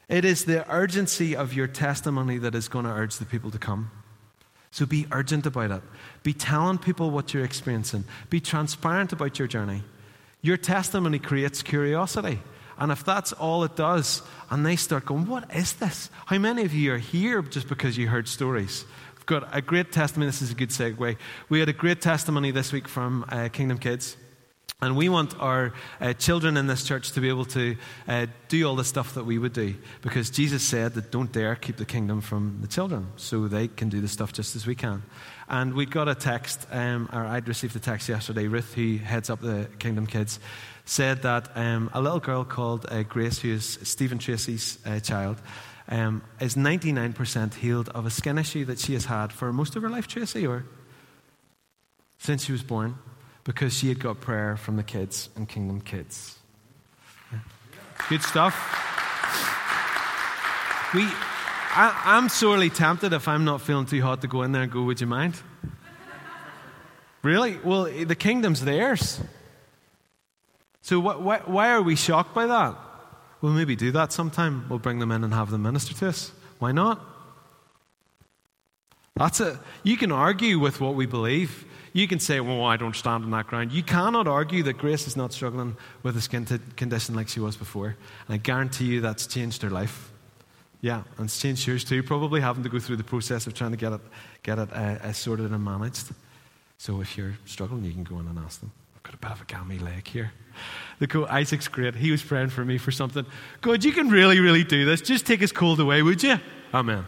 It 0.09 0.25
is 0.25 0.43
the 0.43 0.69
urgency 0.69 1.33
of 1.33 1.53
your 1.53 1.67
testimony 1.67 2.37
that 2.39 2.55
is 2.55 2.67
going 2.67 2.83
to 2.83 2.91
urge 2.91 3.15
the 3.15 3.25
people 3.25 3.49
to 3.51 3.57
come. 3.57 3.89
So 4.69 4.85
be 4.85 5.07
urgent 5.13 5.45
about 5.45 5.71
it. 5.71 5.81
Be 6.23 6.33
telling 6.33 6.77
people 6.77 7.09
what 7.09 7.33
you're 7.33 7.45
experiencing. 7.45 8.03
Be 8.29 8.41
transparent 8.41 9.13
about 9.13 9.39
your 9.39 9.47
journey. 9.47 9.83
Your 10.41 10.57
testimony 10.57 11.19
creates 11.19 11.63
curiosity. 11.63 12.41
And 12.77 12.91
if 12.91 13.03
that's 13.03 13.33
all 13.33 13.63
it 13.63 13.75
does, 13.75 14.21
and 14.49 14.65
they 14.65 14.75
start 14.75 15.05
going, 15.05 15.25
What 15.27 15.53
is 15.55 15.73
this? 15.73 16.09
How 16.25 16.37
many 16.37 16.63
of 16.63 16.73
you 16.73 16.93
are 16.93 16.97
here 16.97 17.41
just 17.41 17.67
because 17.67 17.97
you 17.97 18.07
heard 18.07 18.27
stories? 18.27 18.85
We've 19.15 19.25
got 19.25 19.55
a 19.55 19.61
great 19.61 19.91
testimony. 19.91 20.27
This 20.27 20.41
is 20.41 20.51
a 20.51 20.55
good 20.55 20.69
segue. 20.69 21.17
We 21.49 21.59
had 21.59 21.69
a 21.69 21.73
great 21.73 22.01
testimony 22.01 22.51
this 22.51 22.73
week 22.73 22.87
from 22.87 23.25
uh, 23.29 23.49
Kingdom 23.49 23.77
Kids. 23.77 24.17
And 24.83 24.97
we 24.97 25.07
want 25.07 25.39
our 25.39 25.71
uh, 26.01 26.11
children 26.11 26.57
in 26.57 26.67
this 26.67 26.83
church 26.83 27.13
to 27.13 27.21
be 27.21 27.29
able 27.29 27.45
to 27.45 27.77
uh, 28.05 28.25
do 28.49 28.67
all 28.67 28.75
the 28.75 28.83
stuff 28.83 29.13
that 29.13 29.23
we 29.23 29.37
would 29.37 29.53
do 29.53 29.75
because 30.01 30.29
Jesus 30.29 30.61
said 30.61 30.93
that 30.95 31.09
don't 31.09 31.31
dare 31.31 31.55
keep 31.55 31.77
the 31.77 31.85
kingdom 31.85 32.19
from 32.19 32.57
the 32.59 32.67
children 32.67 33.07
so 33.15 33.47
they 33.47 33.69
can 33.69 33.87
do 33.87 34.01
the 34.01 34.09
stuff 34.09 34.33
just 34.33 34.57
as 34.57 34.67
we 34.67 34.75
can. 34.75 35.03
And 35.47 35.73
we 35.73 35.85
got 35.85 36.09
a 36.09 36.15
text, 36.15 36.67
um, 36.69 37.07
or 37.13 37.25
I'd 37.25 37.47
received 37.47 37.77
a 37.77 37.79
text 37.79 38.09
yesterday. 38.09 38.47
Ruth, 38.47 38.73
who 38.73 38.97
heads 38.97 39.29
up 39.29 39.39
the 39.39 39.69
Kingdom 39.79 40.05
Kids, 40.05 40.39
said 40.85 41.21
that 41.21 41.49
um, 41.55 41.89
a 41.93 42.01
little 42.01 42.19
girl 42.19 42.43
called 42.43 42.85
uh, 42.89 43.03
Grace, 43.03 43.39
who 43.39 43.53
is 43.53 43.79
Stephen 43.83 44.17
Tracy's 44.17 44.79
uh, 44.85 44.99
child, 44.99 45.41
um, 45.87 46.21
is 46.39 46.55
99% 46.55 47.55
healed 47.55 47.89
of 47.89 48.05
a 48.05 48.09
skin 48.09 48.37
issue 48.37 48.65
that 48.65 48.79
she 48.79 48.93
has 48.93 49.05
had 49.05 49.31
for 49.31 49.51
most 49.53 49.75
of 49.75 49.81
her 49.81 49.89
life, 49.89 50.07
Tracy, 50.07 50.45
or 50.47 50.65
since 52.17 52.45
she 52.45 52.51
was 52.51 52.63
born, 52.63 52.97
because 53.43 53.73
she 53.73 53.89
had 53.89 53.99
got 53.99 54.21
prayer 54.21 54.55
from 54.55 54.77
the 54.77 54.83
kids 54.83 55.29
and 55.35 55.47
Kingdom 55.47 55.81
Kids. 55.81 56.37
Yeah. 57.31 57.39
Good 58.09 58.23
stuff. 58.23 58.55
We, 60.93 61.01
I, 61.01 62.01
I'm 62.05 62.29
sorely 62.29 62.69
tempted 62.69 63.13
if 63.13 63.27
I'm 63.27 63.45
not 63.45 63.61
feeling 63.61 63.85
too 63.85 64.01
hot 64.01 64.21
to 64.21 64.27
go 64.27 64.43
in 64.43 64.51
there 64.51 64.61
and 64.61 64.71
go, 64.71 64.83
Would 64.83 65.01
you 65.01 65.07
mind? 65.07 65.35
Really? 67.23 67.57
Well, 67.63 67.85
the 67.85 68.15
kingdom's 68.15 68.63
theirs. 68.65 69.19
So, 70.83 70.99
why, 70.99 71.39
why 71.45 71.69
are 71.69 71.81
we 71.81 71.95
shocked 71.95 72.35
by 72.35 72.45
that? 72.45 72.75
We'll 73.39 73.53
maybe 73.53 73.75
do 73.75 73.91
that 73.93 74.11
sometime. 74.11 74.65
We'll 74.69 74.79
bring 74.79 74.99
them 74.99 75.11
in 75.11 75.23
and 75.23 75.33
have 75.33 75.49
them 75.49 75.63
minister 75.63 75.93
to 75.95 76.09
us. 76.09 76.31
Why 76.59 76.73
not? 76.73 76.99
That's 79.15 79.39
it. 79.39 79.57
You 79.83 79.95
can 79.95 80.11
argue 80.11 80.59
with 80.59 80.81
what 80.81 80.95
we 80.95 81.05
believe. 81.05 81.65
You 81.93 82.07
can 82.07 82.19
say, 82.19 82.41
well, 82.41 82.65
I 82.65 82.75
don't 82.75 82.95
stand 82.95 83.23
on 83.23 83.31
that 83.31 83.47
ground. 83.47 83.71
You 83.71 83.81
cannot 83.81 84.27
argue 84.27 84.61
that 84.63 84.77
Grace 84.77 85.07
is 85.07 85.15
not 85.15 85.31
struggling 85.31 85.77
with 86.01 86.17
a 86.17 86.21
skin 86.21 86.45
t- 86.45 86.59
condition 86.75 87.15
like 87.15 87.29
she 87.29 87.39
was 87.39 87.55
before. 87.55 87.95
And 88.27 88.35
I 88.35 88.37
guarantee 88.37 88.85
you 88.85 89.01
that's 89.01 89.25
changed 89.25 89.61
her 89.61 89.69
life. 89.69 90.11
Yeah, 90.81 91.03
and 91.17 91.27
it's 91.27 91.39
changed 91.39 91.65
yours 91.65 91.85
too, 91.85 92.03
probably 92.03 92.41
having 92.41 92.63
to 92.63 92.69
go 92.69 92.79
through 92.79 92.97
the 92.97 93.05
process 93.05 93.47
of 93.47 93.53
trying 93.53 93.71
to 93.71 93.77
get 93.77 93.93
it, 93.93 94.01
get 94.41 94.59
it 94.59 94.73
uh, 94.73 94.97
uh, 95.01 95.13
sorted 95.13 95.49
and 95.49 95.63
managed. 95.63 96.09
So 96.77 96.99
if 96.99 97.17
you're 97.17 97.37
struggling, 97.45 97.85
you 97.85 97.93
can 97.93 98.03
go 98.03 98.19
in 98.19 98.27
and 98.27 98.37
ask 98.39 98.59
them. 98.59 98.71
Got 99.03 99.13
a 99.13 99.17
bit 99.17 99.31
of 99.31 99.41
a 99.41 99.45
gammy 99.45 99.79
leg 99.79 100.07
here. 100.07 100.31
The 100.99 101.07
cool 101.07 101.25
Isaac's 101.25 101.67
great. 101.67 101.95
He 101.95 102.11
was 102.11 102.23
praying 102.23 102.49
for 102.49 102.63
me 102.63 102.77
for 102.77 102.91
something. 102.91 103.25
God, 103.61 103.83
you 103.83 103.91
can 103.91 104.09
really, 104.09 104.39
really 104.39 104.63
do 104.63 104.85
this. 104.85 105.01
Just 105.01 105.25
take 105.25 105.41
his 105.41 105.51
cold 105.51 105.79
away, 105.79 106.01
would 106.01 106.23
you? 106.23 106.39
Amen. 106.73 107.05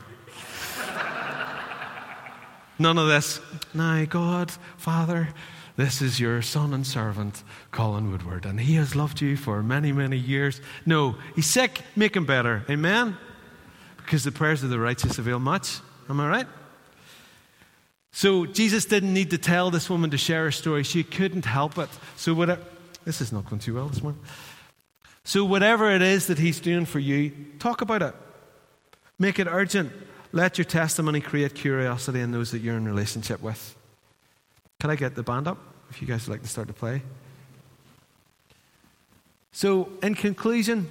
None 2.79 2.97
of 2.97 3.07
this. 3.07 3.39
Now, 3.73 4.03
God, 4.05 4.51
Father, 4.77 5.29
this 5.77 6.01
is 6.01 6.19
your 6.19 6.41
son 6.41 6.73
and 6.73 6.85
servant, 6.85 7.43
Colin 7.71 8.11
Woodward, 8.11 8.45
and 8.45 8.59
he 8.59 8.75
has 8.75 8.95
loved 8.95 9.21
you 9.21 9.37
for 9.37 9.61
many, 9.61 9.91
many 9.91 10.17
years. 10.17 10.61
No, 10.85 11.15
he's 11.35 11.47
sick, 11.47 11.81
make 11.95 12.15
him 12.15 12.25
better. 12.25 12.65
Amen? 12.69 13.17
Because 13.97 14.23
the 14.23 14.31
prayers 14.31 14.63
of 14.63 14.69
the 14.69 14.79
righteous 14.79 15.17
avail 15.17 15.39
much. 15.39 15.79
Am 16.09 16.19
I 16.19 16.27
right? 16.27 16.47
So 18.15 18.45
Jesus 18.45 18.85
didn't 18.85 19.13
need 19.13 19.31
to 19.31 19.37
tell 19.37 19.71
this 19.71 19.89
woman 19.89 20.11
to 20.11 20.17
share 20.17 20.45
her 20.45 20.51
story. 20.51 20.83
She 20.83 21.03
couldn't 21.03 21.43
help 21.43 21.77
it. 21.77 21.89
So 22.15 22.33
whatever, 22.33 22.63
this 23.03 23.19
is 23.19 23.33
not 23.33 23.43
going 23.49 23.59
too 23.59 23.75
well 23.75 23.89
this 23.89 24.01
morning. 24.01 24.21
So, 25.25 25.43
whatever 25.43 25.91
it 25.91 26.03
is 26.03 26.27
that 26.27 26.37
He's 26.37 26.59
doing 26.59 26.85
for 26.85 26.99
you, 26.99 27.31
talk 27.59 27.81
about 27.81 28.03
it. 28.03 28.13
Make 29.17 29.39
it 29.39 29.47
urgent. 29.49 29.91
Let 30.31 30.57
your 30.57 30.65
testimony 30.65 31.19
create 31.19 31.55
curiosity 31.55 32.21
in 32.21 32.31
those 32.31 32.51
that 32.51 32.59
you're 32.59 32.77
in 32.77 32.85
relationship 32.85 33.41
with. 33.41 33.75
Can 34.79 34.91
I 34.91 34.95
get 34.95 35.15
the 35.15 35.23
band 35.23 35.47
up 35.47 35.57
if 35.89 35.99
you 35.99 36.07
guys 36.07 36.27
would 36.27 36.35
like 36.35 36.43
to 36.43 36.47
start 36.47 36.67
to 36.67 36.73
play? 36.73 37.01
So, 39.51 39.89
in 40.01 40.15
conclusion, 40.15 40.89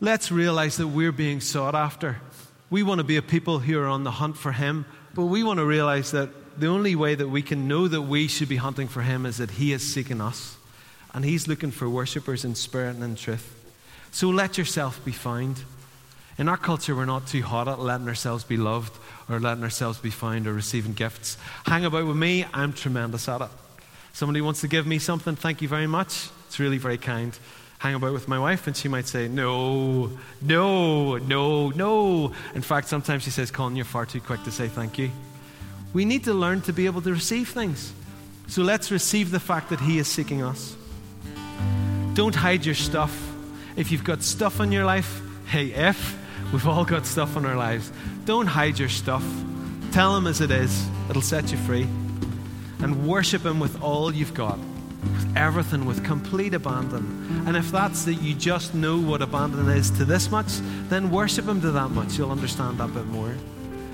let's 0.00 0.32
realize 0.32 0.78
that 0.78 0.88
we're 0.88 1.12
being 1.12 1.40
sought 1.40 1.74
after. 1.74 2.16
We 2.70 2.82
want 2.82 2.98
to 2.98 3.04
be 3.04 3.18
a 3.18 3.22
people 3.22 3.58
who 3.58 3.78
are 3.78 3.88
on 3.88 4.04
the 4.04 4.12
hunt 4.12 4.38
for 4.38 4.52
Him, 4.52 4.86
but 5.14 5.24
we 5.24 5.42
want 5.42 5.58
to 5.58 5.66
realize 5.66 6.10
that 6.12 6.28
the 6.58 6.66
only 6.66 6.94
way 6.94 7.14
that 7.14 7.28
we 7.28 7.42
can 7.42 7.68
know 7.68 7.88
that 7.88 8.02
we 8.02 8.28
should 8.28 8.48
be 8.48 8.56
hunting 8.56 8.88
for 8.88 9.02
Him 9.02 9.26
is 9.26 9.38
that 9.38 9.52
He 9.52 9.72
is 9.72 9.82
seeking 9.82 10.20
us. 10.20 10.56
And 11.12 11.24
He's 11.24 11.48
looking 11.48 11.70
for 11.70 11.88
worshippers 11.88 12.44
in 12.44 12.54
spirit 12.54 12.94
and 12.94 13.02
in 13.02 13.16
truth. 13.16 13.56
So 14.12 14.28
let 14.28 14.58
yourself 14.58 15.04
be 15.04 15.12
found. 15.12 15.62
In 16.38 16.48
our 16.48 16.56
culture, 16.56 16.94
we're 16.94 17.04
not 17.04 17.26
too 17.26 17.42
hot 17.42 17.68
at 17.68 17.80
letting 17.80 18.08
ourselves 18.08 18.44
be 18.44 18.56
loved 18.56 18.96
or 19.28 19.40
letting 19.40 19.62
ourselves 19.62 19.98
be 19.98 20.10
found 20.10 20.46
or 20.46 20.52
receiving 20.52 20.94
gifts. 20.94 21.36
Hang 21.66 21.84
about 21.84 22.06
with 22.06 22.16
me, 22.16 22.46
I'm 22.52 22.72
tremendous 22.72 23.28
at 23.28 23.42
it. 23.42 23.50
Somebody 24.12 24.40
wants 24.40 24.60
to 24.62 24.68
give 24.68 24.86
me 24.86 24.98
something, 24.98 25.36
thank 25.36 25.62
you 25.62 25.68
very 25.68 25.86
much. 25.86 26.28
It's 26.46 26.58
really 26.58 26.78
very 26.78 26.98
kind. 26.98 27.38
Hang 27.80 27.94
about 27.94 28.12
with 28.12 28.28
my 28.28 28.38
wife, 28.38 28.66
and 28.66 28.76
she 28.76 28.88
might 28.88 29.06
say, 29.06 29.26
No, 29.26 30.10
no, 30.42 31.16
no, 31.16 31.70
no. 31.70 32.32
In 32.54 32.60
fact, 32.60 32.88
sometimes 32.88 33.22
she 33.22 33.30
says, 33.30 33.50
Colin, 33.50 33.74
you're 33.74 33.86
far 33.86 34.04
too 34.04 34.20
quick 34.20 34.44
to 34.44 34.50
say 34.50 34.68
thank 34.68 34.98
you. 34.98 35.10
We 35.94 36.04
need 36.04 36.24
to 36.24 36.34
learn 36.34 36.60
to 36.62 36.72
be 36.74 36.86
able 36.86 37.00
to 37.02 37.10
receive 37.10 37.48
things. 37.48 37.92
So 38.48 38.62
let's 38.62 38.90
receive 38.90 39.30
the 39.30 39.40
fact 39.40 39.70
that 39.70 39.80
He 39.80 39.98
is 39.98 40.06
seeking 40.06 40.42
us. 40.42 40.76
Don't 42.12 42.34
hide 42.34 42.66
your 42.66 42.74
stuff. 42.74 43.16
If 43.76 43.90
you've 43.90 44.04
got 44.04 44.22
stuff 44.22 44.60
in 44.60 44.72
your 44.72 44.84
life, 44.84 45.22
hey, 45.46 45.72
if 45.72 46.18
we've 46.52 46.68
all 46.68 46.84
got 46.84 47.06
stuff 47.06 47.34
in 47.38 47.46
our 47.46 47.56
lives, 47.56 47.90
don't 48.26 48.46
hide 48.46 48.78
your 48.78 48.90
stuff. 48.90 49.24
Tell 49.90 50.14
Him 50.16 50.26
as 50.26 50.42
it 50.42 50.50
is, 50.50 50.86
it'll 51.08 51.22
set 51.22 51.50
you 51.50 51.56
free. 51.56 51.88
And 52.80 53.08
worship 53.08 53.46
Him 53.46 53.58
with 53.58 53.80
all 53.82 54.12
you've 54.12 54.34
got 54.34 54.58
with 55.12 55.36
everything, 55.36 55.84
with 55.84 56.04
complete 56.04 56.54
abandon. 56.54 57.44
And 57.46 57.56
if 57.56 57.70
that's 57.70 58.04
that 58.04 58.14
you 58.14 58.34
just 58.34 58.74
know 58.74 58.98
what 58.98 59.22
abandon 59.22 59.68
is 59.68 59.90
to 59.92 60.04
this 60.04 60.30
much, 60.30 60.58
then 60.88 61.10
worship 61.10 61.46
Him 61.46 61.60
to 61.62 61.70
that 61.72 61.90
much. 61.90 62.16
You'll 62.18 62.30
understand 62.30 62.78
that 62.78 62.92
bit 62.94 63.06
more. 63.06 63.34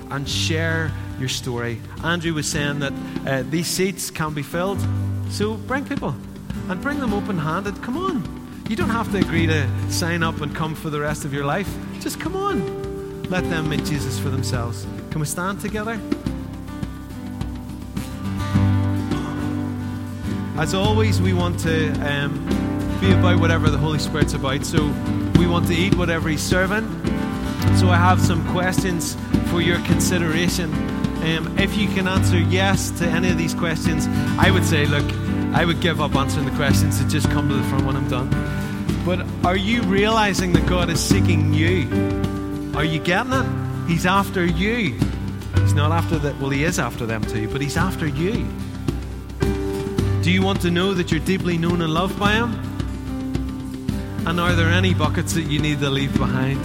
And 0.09 0.27
share 0.27 0.91
your 1.19 1.29
story. 1.29 1.81
Andrew 2.03 2.33
was 2.33 2.49
saying 2.49 2.79
that 2.79 2.93
uh, 3.25 3.43
these 3.49 3.67
seats 3.67 4.09
can 4.09 4.33
be 4.33 4.43
filled, 4.43 4.79
so 5.29 5.55
bring 5.55 5.85
people 5.85 6.15
and 6.69 6.81
bring 6.81 6.99
them 6.99 7.13
open 7.13 7.37
handed. 7.37 7.81
Come 7.81 7.97
on. 7.97 8.37
You 8.69 8.75
don't 8.75 8.89
have 8.89 9.11
to 9.11 9.17
agree 9.17 9.47
to 9.47 9.67
sign 9.91 10.23
up 10.23 10.41
and 10.41 10.53
come 10.53 10.75
for 10.75 10.89
the 10.89 10.99
rest 10.99 11.23
of 11.25 11.33
your 11.33 11.45
life. 11.45 11.73
Just 11.99 12.19
come 12.19 12.35
on. 12.35 13.23
Let 13.29 13.43
them 13.49 13.69
meet 13.69 13.85
Jesus 13.85 14.19
for 14.19 14.29
themselves. 14.29 14.85
Can 15.09 15.19
we 15.19 15.25
stand 15.25 15.59
together? 15.61 15.99
As 20.57 20.73
always, 20.73 21.21
we 21.21 21.33
want 21.33 21.59
to 21.59 21.91
um, 22.01 22.43
be 22.99 23.11
about 23.11 23.39
whatever 23.39 23.69
the 23.69 23.77
Holy 23.77 23.99
Spirit's 23.99 24.33
about. 24.33 24.65
So 24.65 24.87
we 25.37 25.45
want 25.45 25.67
to 25.67 25.73
eat 25.75 25.95
whatever 25.95 26.29
He's 26.29 26.41
serving. 26.41 26.83
So 27.77 27.89
I 27.89 27.97
have 27.97 28.19
some 28.19 28.43
questions 28.49 29.15
for 29.51 29.61
your 29.61 29.79
consideration. 29.81 30.73
Um, 31.23 31.55
if 31.59 31.77
you 31.77 31.87
can 31.87 32.07
answer 32.07 32.39
yes 32.39 32.89
to 32.99 33.05
any 33.05 33.29
of 33.29 33.37
these 33.37 33.53
questions, 33.53 34.07
I 34.39 34.49
would 34.49 34.65
say, 34.65 34.87
look, 34.87 35.05
I 35.53 35.63
would 35.63 35.79
give 35.79 36.01
up 36.01 36.15
answering 36.15 36.45
the 36.45 36.55
questions 36.55 36.99
and 36.99 37.09
just 37.09 37.29
come 37.29 37.47
to 37.49 37.55
the 37.55 37.63
front 37.63 37.85
when 37.85 37.95
I'm 37.95 38.09
done. 38.09 38.29
But 39.05 39.27
are 39.45 39.55
you 39.55 39.83
realizing 39.83 40.53
that 40.53 40.65
God 40.65 40.89
is 40.89 40.99
seeking 40.99 41.53
you? 41.53 41.87
Are 42.75 42.83
you 42.83 42.99
getting 42.99 43.33
it? 43.33 43.87
He's 43.87 44.07
after 44.07 44.43
you. 44.43 44.99
He's 45.61 45.73
not 45.73 45.91
after 45.91 46.17
that. 46.17 46.39
Well, 46.39 46.49
He 46.49 46.63
is 46.63 46.79
after 46.79 47.05
them 47.05 47.21
too, 47.21 47.47
but 47.47 47.61
He's 47.61 47.77
after 47.77 48.07
you. 48.07 48.47
Do 50.27 50.33
you 50.33 50.41
want 50.41 50.59
to 50.63 50.71
know 50.71 50.93
that 50.93 51.09
you're 51.09 51.21
deeply 51.21 51.57
known 51.57 51.81
and 51.81 51.93
loved 51.93 52.19
by 52.19 52.33
Him? 52.33 52.51
And 54.27 54.41
are 54.41 54.51
there 54.55 54.67
any 54.67 54.93
buckets 54.93 55.31
that 55.35 55.43
you 55.43 55.57
need 55.57 55.79
to 55.79 55.89
leave 55.89 56.11
behind? 56.17 56.59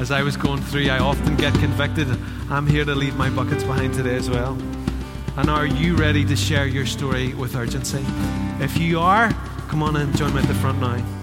As 0.00 0.10
I 0.10 0.24
was 0.24 0.36
going 0.36 0.60
through, 0.60 0.88
I 0.88 0.98
often 0.98 1.36
get 1.36 1.54
convicted. 1.54 2.08
I'm 2.50 2.66
here 2.66 2.84
to 2.84 2.96
leave 2.96 3.14
my 3.14 3.30
buckets 3.30 3.62
behind 3.62 3.94
today 3.94 4.16
as 4.16 4.28
well. 4.28 4.58
And 5.36 5.48
are 5.48 5.66
you 5.66 5.94
ready 5.94 6.24
to 6.24 6.34
share 6.34 6.66
your 6.66 6.84
story 6.84 7.32
with 7.32 7.54
urgency? 7.54 8.04
If 8.58 8.76
you 8.76 8.98
are, 8.98 9.30
come 9.68 9.84
on 9.84 9.94
and 9.94 10.16
join 10.16 10.34
me 10.34 10.40
at 10.40 10.48
the 10.48 10.54
front 10.54 10.80
now. 10.80 11.19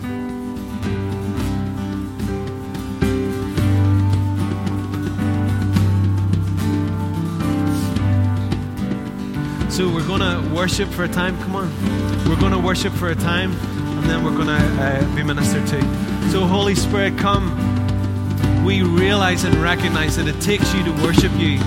So 9.78 9.88
we're 9.88 10.08
going 10.08 10.22
to 10.22 10.56
worship 10.56 10.90
for 10.90 11.04
a 11.04 11.08
time. 11.08 11.38
Come 11.44 11.56
on. 11.56 12.28
We're 12.28 12.40
going 12.40 12.52
to 12.52 12.58
worship 12.58 12.94
for 12.94 13.10
a 13.10 13.16
time, 13.16 13.52
and 13.52 14.04
then 14.06 14.24
we're 14.24 14.36
going 14.36 14.48
to 14.48 14.54
uh, 14.56 15.16
be 15.16 15.22
ministered 15.22 15.68
to. 15.68 16.30
So, 16.32 16.48
Holy 16.48 16.74
Spirit, 16.74 17.16
come. 17.20 18.66
We 18.66 18.82
realize 18.82 19.44
and 19.44 19.54
recognize 19.58 20.18
that 20.18 20.28
it 20.28 20.42
takes 20.42 20.74
you 20.74 20.84
to 20.84 20.92
worship 21.04 21.32
you. 21.38 21.60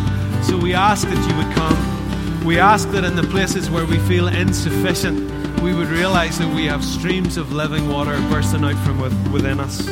So 0.42 0.59
we 0.59 0.75
ask 0.75 1.07
that 1.07 1.31
you 1.31 1.37
would 1.37 1.55
come. 1.55 2.44
We 2.44 2.59
ask 2.59 2.90
that 2.90 3.05
in 3.05 3.14
the 3.14 3.23
places 3.23 3.70
where 3.70 3.87
we 3.87 3.99
feel 3.99 4.27
insufficient, 4.27 5.61
we 5.61 5.73
would 5.73 5.87
realize 5.87 6.37
that 6.40 6.53
we 6.53 6.64
have 6.66 6.85
streams 6.85 7.37
of 7.37 7.53
living 7.53 7.88
water 7.88 8.16
bursting 8.29 8.64
out 8.64 8.85
from 8.85 8.99
within 9.31 9.61
us. 9.61 9.87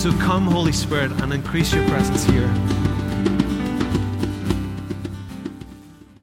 So 0.00 0.12
come, 0.18 0.46
Holy 0.46 0.70
Spirit, 0.70 1.10
and 1.22 1.32
increase 1.32 1.74
your 1.74 1.84
presence 1.88 2.22
here. 2.22 2.46